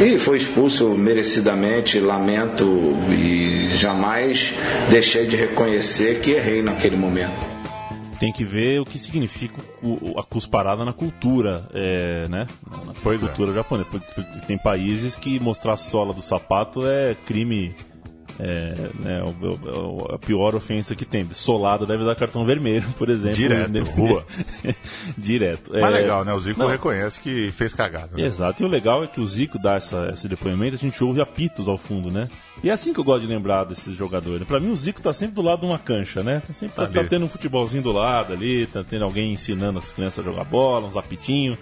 [0.00, 2.64] e foi expulso merecidamente, lamento
[3.10, 4.54] e jamais
[4.90, 7.50] deixei de reconhecer que errei naquele momento
[8.20, 12.46] tem que ver o que significa o, a cusparada na cultura, é, né?
[12.84, 13.26] Na pois é.
[13.26, 13.54] cultura é.
[13.54, 13.88] japonesa.
[14.46, 17.74] Tem países que mostrar a sola do sapato é crime.
[18.42, 19.22] É, né,
[20.14, 21.28] a pior ofensa que tem.
[21.32, 23.36] Solado deve dar cartão vermelho, por exemplo.
[23.36, 24.24] Direto, rua.
[25.16, 25.70] Direto.
[25.72, 26.32] Mas é, legal, né?
[26.32, 26.68] O Zico não.
[26.68, 28.16] reconhece que fez cagada.
[28.16, 28.22] Né?
[28.22, 28.62] Exato.
[28.62, 31.68] E o legal é que o Zico dá essa, esse depoimento, a gente ouve apitos
[31.68, 32.30] ao fundo, né?
[32.62, 34.46] E é assim que eu gosto de lembrar desses jogadores.
[34.46, 36.42] Para mim, o Zico tá sempre do lado de uma cancha, né?
[36.46, 39.92] Tá sempre tá, tá tendo um futebolzinho do lado ali, tá tendo alguém ensinando as
[39.92, 41.58] crianças a jogar bola, uns apitinhos.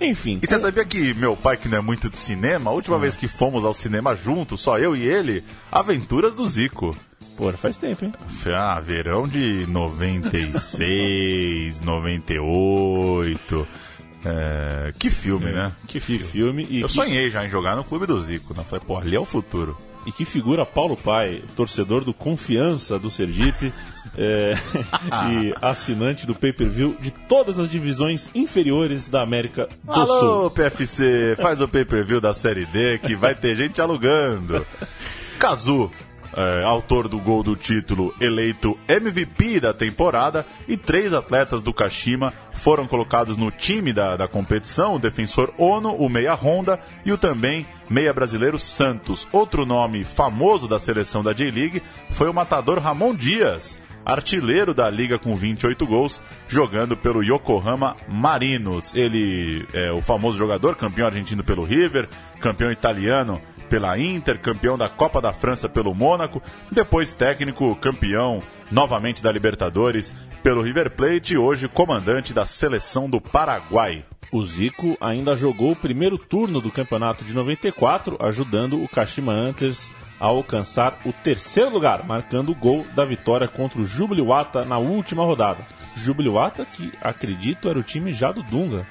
[0.00, 0.38] Enfim.
[0.42, 0.46] E com...
[0.46, 3.00] você sabia que meu pai, que não é muito de cinema, a última hum.
[3.00, 6.96] vez que fomos ao cinema juntos, só eu e ele, Aventuras do Zico.
[7.36, 8.12] Pô, faz tempo, hein?
[8.54, 13.68] Ah, verão de 96, 98.
[14.22, 15.52] É, que filme, é.
[15.52, 15.72] né?
[15.86, 16.68] Que, que filme.
[16.70, 16.92] eu que...
[16.92, 18.62] sonhei já em jogar no Clube do Zico, né?
[18.68, 19.78] Falei, pô, ali é o futuro.
[20.06, 23.72] E que figura Paulo Pai, torcedor do Confiança do Sergipe
[24.16, 24.54] é,
[25.30, 30.28] e assinante do pay-per-view de todas as divisões inferiores da América do Alô, Sul.
[30.28, 34.66] Alô, PFC, faz o pay-per-view da Série D que vai ter gente alugando.
[35.38, 35.90] Cazu,
[36.36, 42.32] é, autor do gol do título, eleito MVP da temporada, e três atletas do Kashima
[42.52, 47.18] foram colocados no time da, da competição: o defensor Ono, o meia Honda e o
[47.18, 49.26] também meia brasileiro Santos.
[49.32, 53.78] Outro nome famoso da seleção da J-League foi o matador Ramon Dias.
[54.04, 58.94] Artilheiro da liga com 28 gols, jogando pelo Yokohama Marinos.
[58.94, 62.08] Ele é o famoso jogador, campeão argentino pelo River,
[62.40, 63.40] campeão italiano
[63.70, 70.12] pela Inter, campeão da Copa da França pelo Mônaco, depois técnico campeão novamente da Libertadores
[70.42, 74.04] pelo River Plate e hoje comandante da seleção do Paraguai.
[74.32, 79.90] O Zico ainda jogou o primeiro turno do campeonato de 94, ajudando o Kashima Antlers
[80.18, 85.24] a alcançar o terceiro lugar, marcando o gol da vitória contra o Jubiluata na última
[85.24, 85.64] rodada.
[85.94, 88.86] Jubiluata que acredito era o time já do Dunga.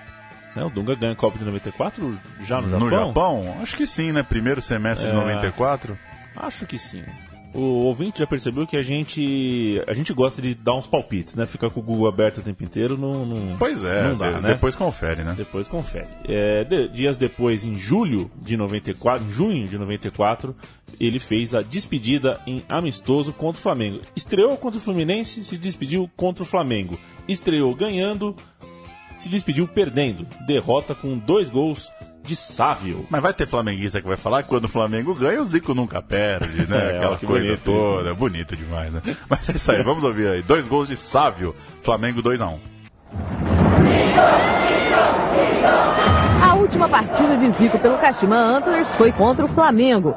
[0.55, 0.63] Né?
[0.63, 2.79] O Dunga ganha a Copa de 94 já no Japão?
[2.79, 3.57] No Japão?
[3.61, 4.23] Acho que sim, né?
[4.23, 5.11] Primeiro semestre é...
[5.11, 5.97] de 94.
[6.35, 7.03] Acho que sim.
[7.51, 11.47] O ouvinte já percebeu que a gente a gente gosta de dar uns palpites, né?
[11.47, 14.41] Ficar com o Google aberto o tempo inteiro não, não Pois é, não dá, de-
[14.41, 14.49] né?
[14.53, 15.33] depois confere, né?
[15.35, 16.05] Depois confere.
[16.25, 20.55] É, de- dias depois, em julho de 94, em junho de 94,
[20.99, 24.01] ele fez a despedida em amistoso contra o Flamengo.
[24.15, 26.99] Estreou contra o Fluminense, se despediu contra o Flamengo.
[27.27, 28.35] Estreou ganhando,
[29.19, 30.25] se despediu perdendo.
[30.45, 31.91] Derrota com dois gols
[32.23, 33.05] de Sávio.
[33.09, 36.01] Mas vai ter flamenguista que vai falar que quando o Flamengo ganha, o Zico nunca
[36.01, 36.79] perde, né?
[36.93, 38.13] É, Aquela coisa bonito toda.
[38.13, 39.01] Bonito demais, né?
[39.29, 40.41] Mas é isso aí, vamos ouvir aí.
[40.41, 42.57] Dois gols de Sávio, Flamengo 2x1.
[46.41, 50.15] A última partida de Zico pelo Kashima Antlers foi contra o Flamengo.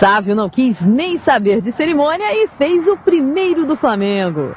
[0.00, 4.54] Sávio não quis nem saber de cerimônia e fez o primeiro do Flamengo.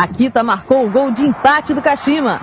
[0.00, 2.40] Akita marcou o gol de empate do Kashima.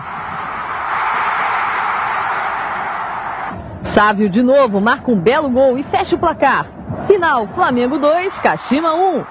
[3.95, 6.67] Sávio de novo marca um belo gol e fecha o placar.
[7.07, 9.25] Final Flamengo 2, Kashima 1.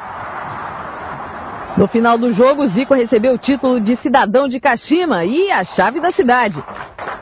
[1.77, 6.01] No final do jogo, Zico recebeu o título de cidadão de Kashima e a chave
[6.01, 6.61] da cidade.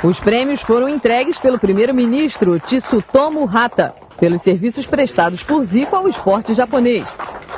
[0.03, 3.95] Os prêmios foram entregues pelo primeiro-ministro Tsutomu Hata,
[4.25, 7.07] pelos serviços prestados por Zico ao esporte japonês.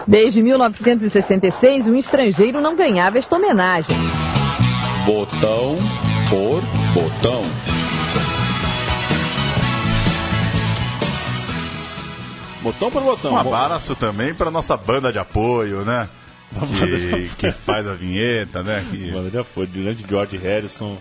[0.04, 3.96] Desde 1966, um estrangeiro não ganhava esta homenagem.
[5.04, 5.76] Botão
[6.28, 6.60] por
[6.92, 7.42] botão.
[12.64, 13.32] Botão por botão.
[13.32, 16.08] Um abraço também para nossa banda de apoio, né?
[16.50, 18.84] Que, que faz a vinheta, né?
[18.90, 20.96] Que Banda de apoio, grande George Harrison.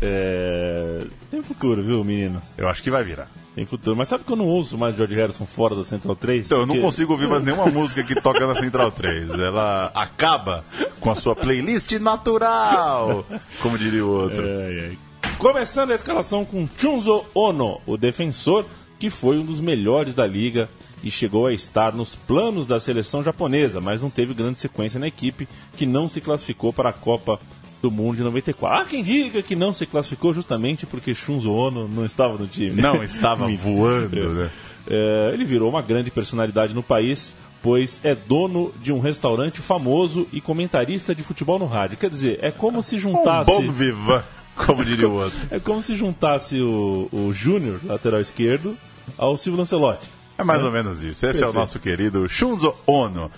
[0.00, 2.40] É, Tem futuro, viu, menino?
[2.56, 3.26] eu acho que vai virar.
[3.58, 3.96] Tem futuro.
[3.96, 6.46] Mas sabe que eu não ouço mais George Harrison fora da Central 3?
[6.46, 9.30] Então, eu não Porque- consigo ouvir mais nenhuma música que toca na Central 3.
[9.30, 10.64] Ela acaba
[11.00, 13.26] com a sua playlist natural,
[13.60, 14.40] como diria o outro.
[14.44, 14.90] Ai,
[15.24, 15.30] ai.
[15.38, 18.64] Começando a escalação com Chunzo Ono, o defensor
[18.96, 20.68] que foi um dos melhores da liga
[21.02, 25.08] e chegou a estar nos planos da seleção japonesa, mas não teve grande sequência na
[25.08, 27.40] equipe, que não se classificou para a Copa
[27.80, 28.78] do Mundo de 94.
[28.82, 32.80] Há quem diga que não se classificou justamente porque Chunzo Ono não estava no time.
[32.80, 34.50] Não estava voando, né?
[34.90, 40.26] É, ele virou uma grande personalidade no país, pois é dono de um restaurante famoso
[40.32, 41.96] e comentarista de futebol no rádio.
[41.98, 43.50] Quer dizer, é como se Um juntasse.
[43.50, 44.24] bom viva,
[44.56, 45.38] como diria o outro.
[45.50, 48.76] É como se juntasse o, o Júnior, lateral esquerdo,
[49.16, 50.08] ao Silvio Lancelotti.
[50.36, 51.26] É mais ou menos isso.
[51.26, 51.54] Esse é o Perfeito.
[51.54, 53.30] nosso querido Shunzo Ono.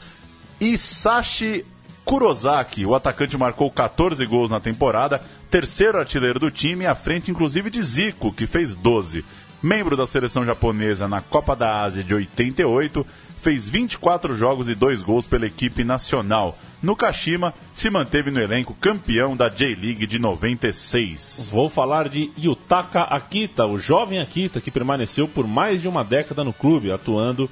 [0.60, 1.64] Isashi
[2.04, 7.70] Kurosaki, o atacante marcou 14 gols na temporada, terceiro artilheiro do time, à frente inclusive
[7.70, 9.24] de Zico, que fez 12.
[9.62, 13.06] Membro da seleção japonesa na Copa da Ásia de 88,
[13.42, 16.58] fez 24 jogos e 2 gols pela equipe nacional.
[16.82, 21.50] No Kashima, se manteve no elenco campeão da J-League de 96.
[21.52, 26.42] Vou falar de Yutaka Akita, o jovem Akita que permaneceu por mais de uma década
[26.42, 27.50] no clube, atuando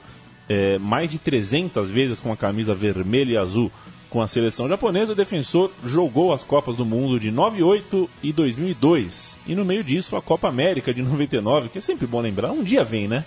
[0.48, 3.70] eh, mais de 300 vezes com a camisa vermelha e azul.
[4.10, 9.38] Com a seleção japonesa, o defensor jogou as Copas do Mundo de 98 e 2002.
[9.46, 12.50] E no meio disso, a Copa América de 99, que é sempre bom lembrar.
[12.50, 13.24] Um dia vem, né?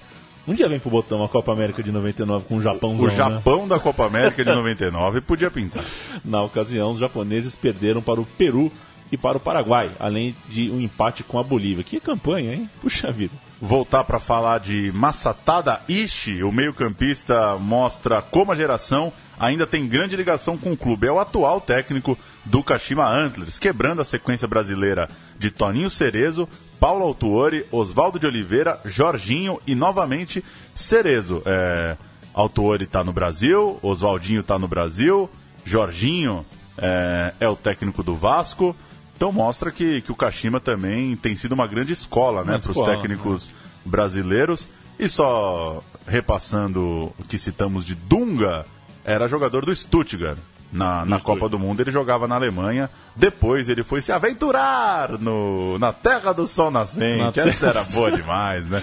[0.48, 2.98] Um dia vem pro botão a Copa América de 99 com o Japão.
[3.00, 5.84] O Japão da Copa América de 99 podia pintar.
[6.26, 8.72] Na ocasião, os japoneses perderam para o Peru
[9.12, 11.84] e para o Paraguai, além de um empate com a Bolívia.
[11.84, 12.70] Que campanha, hein?
[12.82, 13.34] Puxa vida.
[13.62, 20.16] voltar para falar de Masatada Ishii, o meio-campista mostra como a geração ainda tem grande
[20.16, 21.08] ligação com o clube.
[21.08, 26.48] É o atual técnico do Kashima Antlers, quebrando a sequência brasileira de Toninho Cerezo,
[26.80, 30.44] Paulo Autuori, Oswaldo de Oliveira, Jorginho e novamente
[30.74, 31.44] Cerezo.
[31.46, 31.98] É,
[32.34, 35.30] Autuori está no Brasil, Oswaldinho está no Brasil,
[35.66, 36.46] Jorginho
[36.78, 38.76] é, é o técnico do Vasco.
[39.22, 42.86] Então mostra que, que o Kashima também tem sido uma grande escola né, para os
[42.88, 43.52] técnicos
[43.86, 44.68] brasileiros.
[44.98, 48.66] E só repassando o que citamos de Dunga,
[49.06, 50.40] era jogador do Stuttgart.
[50.72, 52.90] Na, na Copa do Mundo ele jogava na Alemanha.
[53.16, 57.40] Depois ele foi se aventurar no, na Terra do Sol Nascente.
[57.40, 58.82] Na Essa era boa demais, né?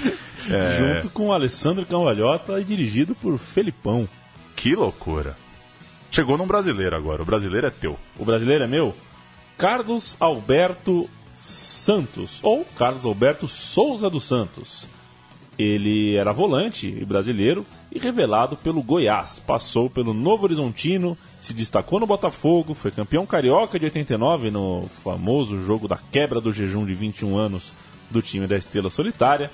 [0.49, 4.09] É, Junto com o Alessandro Cambalhota e dirigido por Felipão.
[4.55, 5.36] que loucura.
[6.12, 7.22] Chegou num brasileiro agora.
[7.22, 7.99] O brasileiro é teu.
[8.16, 8.95] O brasileiro é meu?
[9.59, 14.86] Carlos Alberto Santos, ou Carlos Alberto Souza dos Santos.
[15.59, 19.42] Ele era volante brasileiro e revelado pelo Goiás.
[19.44, 25.61] Passou pelo Novo Horizontino, se destacou no Botafogo, foi campeão carioca de 89 no famoso
[25.61, 27.72] jogo da quebra do jejum de 21 anos
[28.09, 29.50] do time da Estrela Solitária.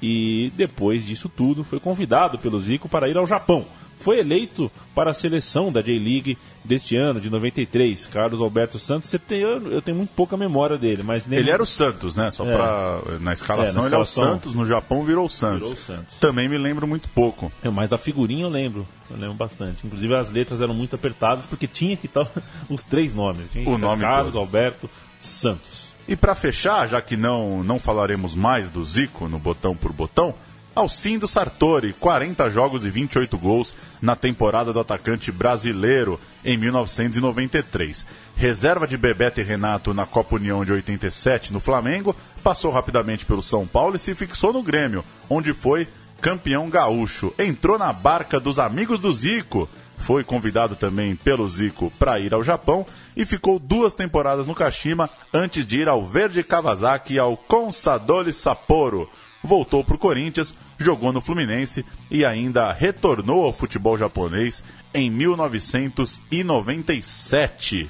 [0.00, 3.66] E depois disso tudo, foi convidado pelo Zico para ir ao Japão.
[4.02, 8.06] Foi eleito para a seleção da J-League deste ano, de 93.
[8.06, 11.38] Carlos Alberto Santos, você tem, eu, eu tenho muito pouca memória dele, mas nem...
[11.38, 12.30] Ele era o Santos, né?
[12.30, 12.54] Só É.
[12.56, 14.04] pra, na escalação É, na ele é o.
[14.04, 15.68] Santos, no Japão virou o Santos.
[15.68, 16.14] Virou o Santos.
[16.20, 17.50] Também me lembro muito pouco.
[17.62, 19.86] É, Mas da figurinha eu lembro, eu lembro bastante.
[19.86, 22.26] Inclusive as letras eram muito apertadas porque tinha que estar
[22.68, 23.46] os três nomes.
[23.66, 24.40] O nome Carlos todo.
[24.40, 24.90] Alberto
[25.20, 25.92] Santos.
[26.08, 30.34] E para fechar, já que não, não falaremos mais do Zico no botão por botão,
[30.74, 38.06] Alcindo Sartori, 40 jogos e 28 gols na temporada do atacante brasileiro em 1993.
[38.34, 43.42] Reserva de Bebeto e Renato na Copa União de 87 no Flamengo, passou rapidamente pelo
[43.42, 45.86] São Paulo e se fixou no Grêmio, onde foi
[46.22, 47.34] campeão gaúcho.
[47.38, 49.68] Entrou na barca dos amigos do Zico,
[50.02, 52.84] foi convidado também pelo Zico para ir ao Japão
[53.16, 58.30] e ficou duas temporadas no Kashima antes de ir ao Verde Kawasaki e ao Consadole
[58.32, 59.08] Sapporo.
[59.44, 67.88] Voltou para o Corinthians, jogou no Fluminense e ainda retornou ao futebol japonês em 1997.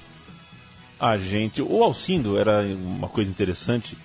[1.00, 3.96] A gente, o Alcindo era uma coisa interessante,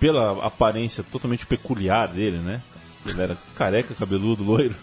[0.00, 2.60] pela aparência totalmente peculiar dele, né?
[3.06, 4.74] Ele era careca, cabeludo, loiro.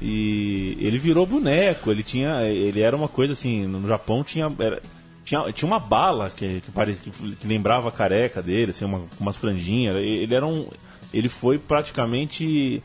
[0.00, 2.42] E ele virou boneco, ele tinha.
[2.44, 4.50] Ele era uma coisa assim, no Japão tinha.
[4.58, 4.80] era-
[5.24, 9.02] tinha, tinha uma bala que, que, parecia, que, que lembrava a careca dele, assim, uma,
[9.20, 9.94] umas franjinhas.
[9.96, 10.66] Ele era um.
[11.12, 12.82] Ele foi praticamente.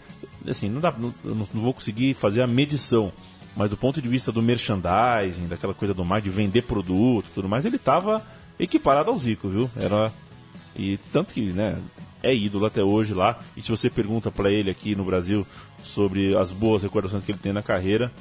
[0.47, 3.11] Assim, não, dá, não, não vou conseguir fazer a medição.
[3.55, 7.47] Mas do ponto de vista do merchandising, daquela coisa do mar, de vender produto tudo
[7.47, 8.22] mais, ele estava
[8.59, 9.70] equiparado ao Zico, viu?
[9.78, 10.11] Era.
[10.76, 11.78] E tanto que, né,
[12.26, 13.38] é ídolo até hoje lá.
[13.55, 15.45] E se você pergunta para ele aqui no Brasil
[15.84, 18.11] sobre as boas recordações que ele tem na carreira,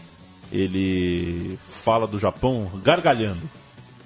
[0.52, 3.40] ele fala do Japão gargalhando.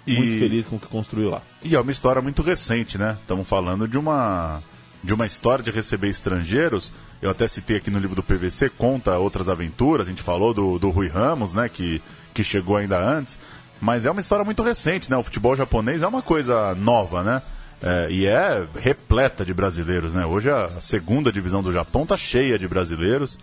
[0.06, 1.42] E- Muito feliz com o que construiu lá.
[1.62, 3.16] E é uma história muito recente, né?
[3.20, 4.62] Estamos falando de uma
[5.04, 6.92] de uma história de receber estrangeiros.
[7.22, 10.06] Eu até citei aqui no livro do PVC, conta outras aventuras.
[10.06, 11.68] A gente falou do, do Rui Ramos, né?
[11.68, 12.02] Que,
[12.34, 13.38] que chegou ainda antes.
[13.80, 15.16] Mas é uma história muito recente, né?
[15.16, 17.42] O futebol japonês é uma coisa nova, né?
[17.82, 20.26] É, e é repleta de brasileiros, né?
[20.26, 23.38] Hoje a segunda divisão do Japão tá cheia de brasileiros.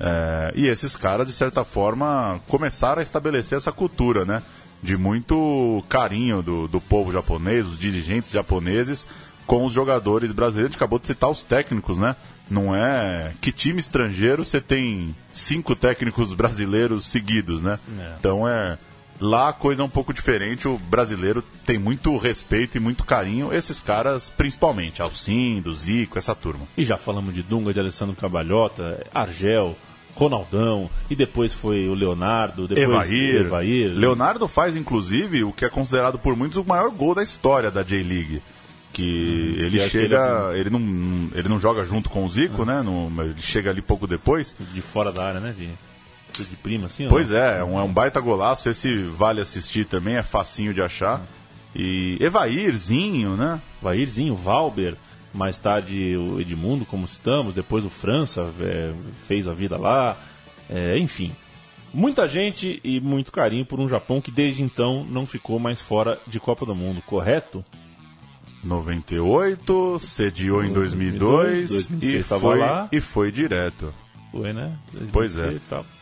[0.00, 4.42] É, e esses caras, de certa forma, começaram a estabelecer essa cultura, né?
[4.82, 9.06] De muito carinho do, do povo japonês, os dirigentes japoneses,
[9.46, 10.68] com os jogadores brasileiros.
[10.68, 12.14] A gente acabou de citar os técnicos, né?
[12.50, 13.32] Não é.
[13.40, 17.78] Que time estrangeiro você tem cinco técnicos brasileiros seguidos, né?
[18.18, 18.78] Então é.
[19.20, 23.52] Lá a coisa é um pouco diferente, o brasileiro tem muito respeito e muito carinho,
[23.52, 26.66] esses caras principalmente, Alcindo, Zico, essa turma.
[26.76, 29.76] E já falamos de Dunga, de Alessandro Cabalhota, Argel,
[30.14, 33.34] Ronaldão, e depois foi o Leonardo, depois Evair.
[33.40, 33.92] Evair.
[33.92, 37.82] Leonardo faz, inclusive, o que é considerado por muitos o maior gol da história da
[37.82, 38.40] J-League.
[38.92, 40.50] Que ele que é chega.
[40.54, 40.80] Ele não,
[41.34, 42.82] ele não joga junto com o Zico, né?
[42.82, 44.56] No- ele chega ali pouco depois.
[44.72, 45.54] De fora da área, né?
[45.56, 45.68] De,
[46.32, 47.08] de prima, assim.
[47.08, 48.68] Pois é, é um, é um baita golaço.
[48.68, 51.24] Esse vale assistir também, é facinho de achar.
[51.74, 53.60] E Evairzinho, né?
[53.82, 54.94] Vairzinho, Valber,
[55.32, 58.92] mais tarde o Edmundo, como citamos, depois o França é,
[59.26, 60.16] fez a vida lá,
[60.68, 61.32] é, enfim.
[61.92, 66.20] Muita gente e muito carinho por um Japão que desde então não ficou mais fora
[66.26, 67.64] de Copa do Mundo, correto?
[68.62, 72.88] 98, sediou em 2002 2006 e, foi, lá.
[72.92, 73.94] e foi direto.
[74.30, 74.76] Foi, né?
[75.12, 75.56] Pois é.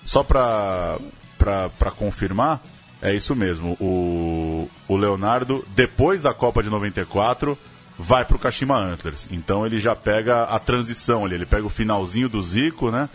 [0.05, 0.99] Só pra,
[1.39, 2.63] pra, pra confirmar,
[3.01, 3.77] é isso mesmo.
[3.81, 7.57] O, o Leonardo, depois da Copa de 94,
[7.99, 9.29] vai pro Kashima Antlers.
[9.31, 13.09] Então ele já pega a transição ali, ele pega o finalzinho do Zico, né?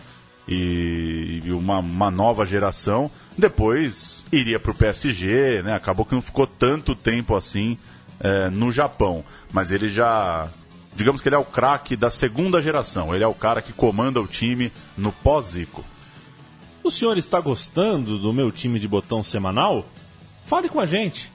[0.47, 3.09] E, e uma, uma nova geração.
[3.38, 5.76] Depois iria pro PSG, né?
[5.76, 7.78] Acabou que não ficou tanto tempo assim
[8.20, 9.24] é, no Japão.
[9.51, 10.47] Mas ele já.
[10.95, 13.15] Digamos que ele é o craque da segunda geração.
[13.15, 15.83] Ele é o cara que comanda o time no pós-Zico.
[16.83, 19.85] O senhor está gostando do meu time de botão semanal?
[20.45, 21.31] Fale com a gente.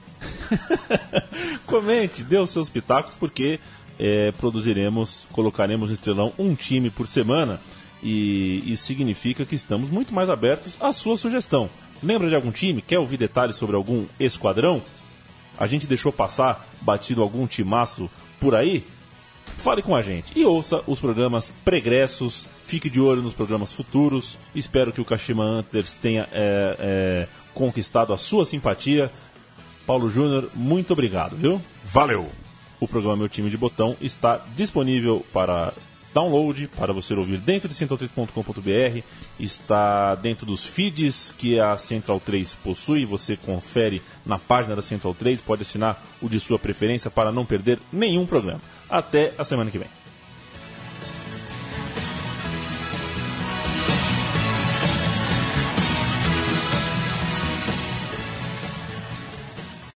[1.65, 3.59] Comente, dê os seus pitacos, porque
[3.97, 7.59] é, produziremos, colocaremos no estrelão um time por semana.
[8.03, 11.69] E isso significa que estamos muito mais abertos à sua sugestão.
[12.03, 12.81] Lembra de algum time?
[12.81, 14.83] Quer ouvir detalhes sobre algum esquadrão?
[15.57, 18.85] A gente deixou passar batido algum timaço por aí?
[19.57, 22.47] Fale com a gente e ouça os programas pregressos.
[22.65, 24.37] Fique de olho nos programas futuros.
[24.53, 29.11] Espero que o Kashima Antlers tenha é, é, conquistado a sua simpatia.
[29.85, 31.61] Paulo Júnior, muito obrigado, viu?
[31.83, 32.29] Valeu!
[32.79, 35.73] O programa Meu Time de Botão está disponível para
[36.17, 39.03] download, para você ouvir dentro de central3.com.br.
[39.39, 43.05] Está dentro dos feeds que a Central 3 possui.
[43.05, 45.41] Você confere na página da Central 3.
[45.41, 48.61] Pode assinar o de sua preferência para não perder nenhum programa.
[48.89, 50.06] Até a semana que vem.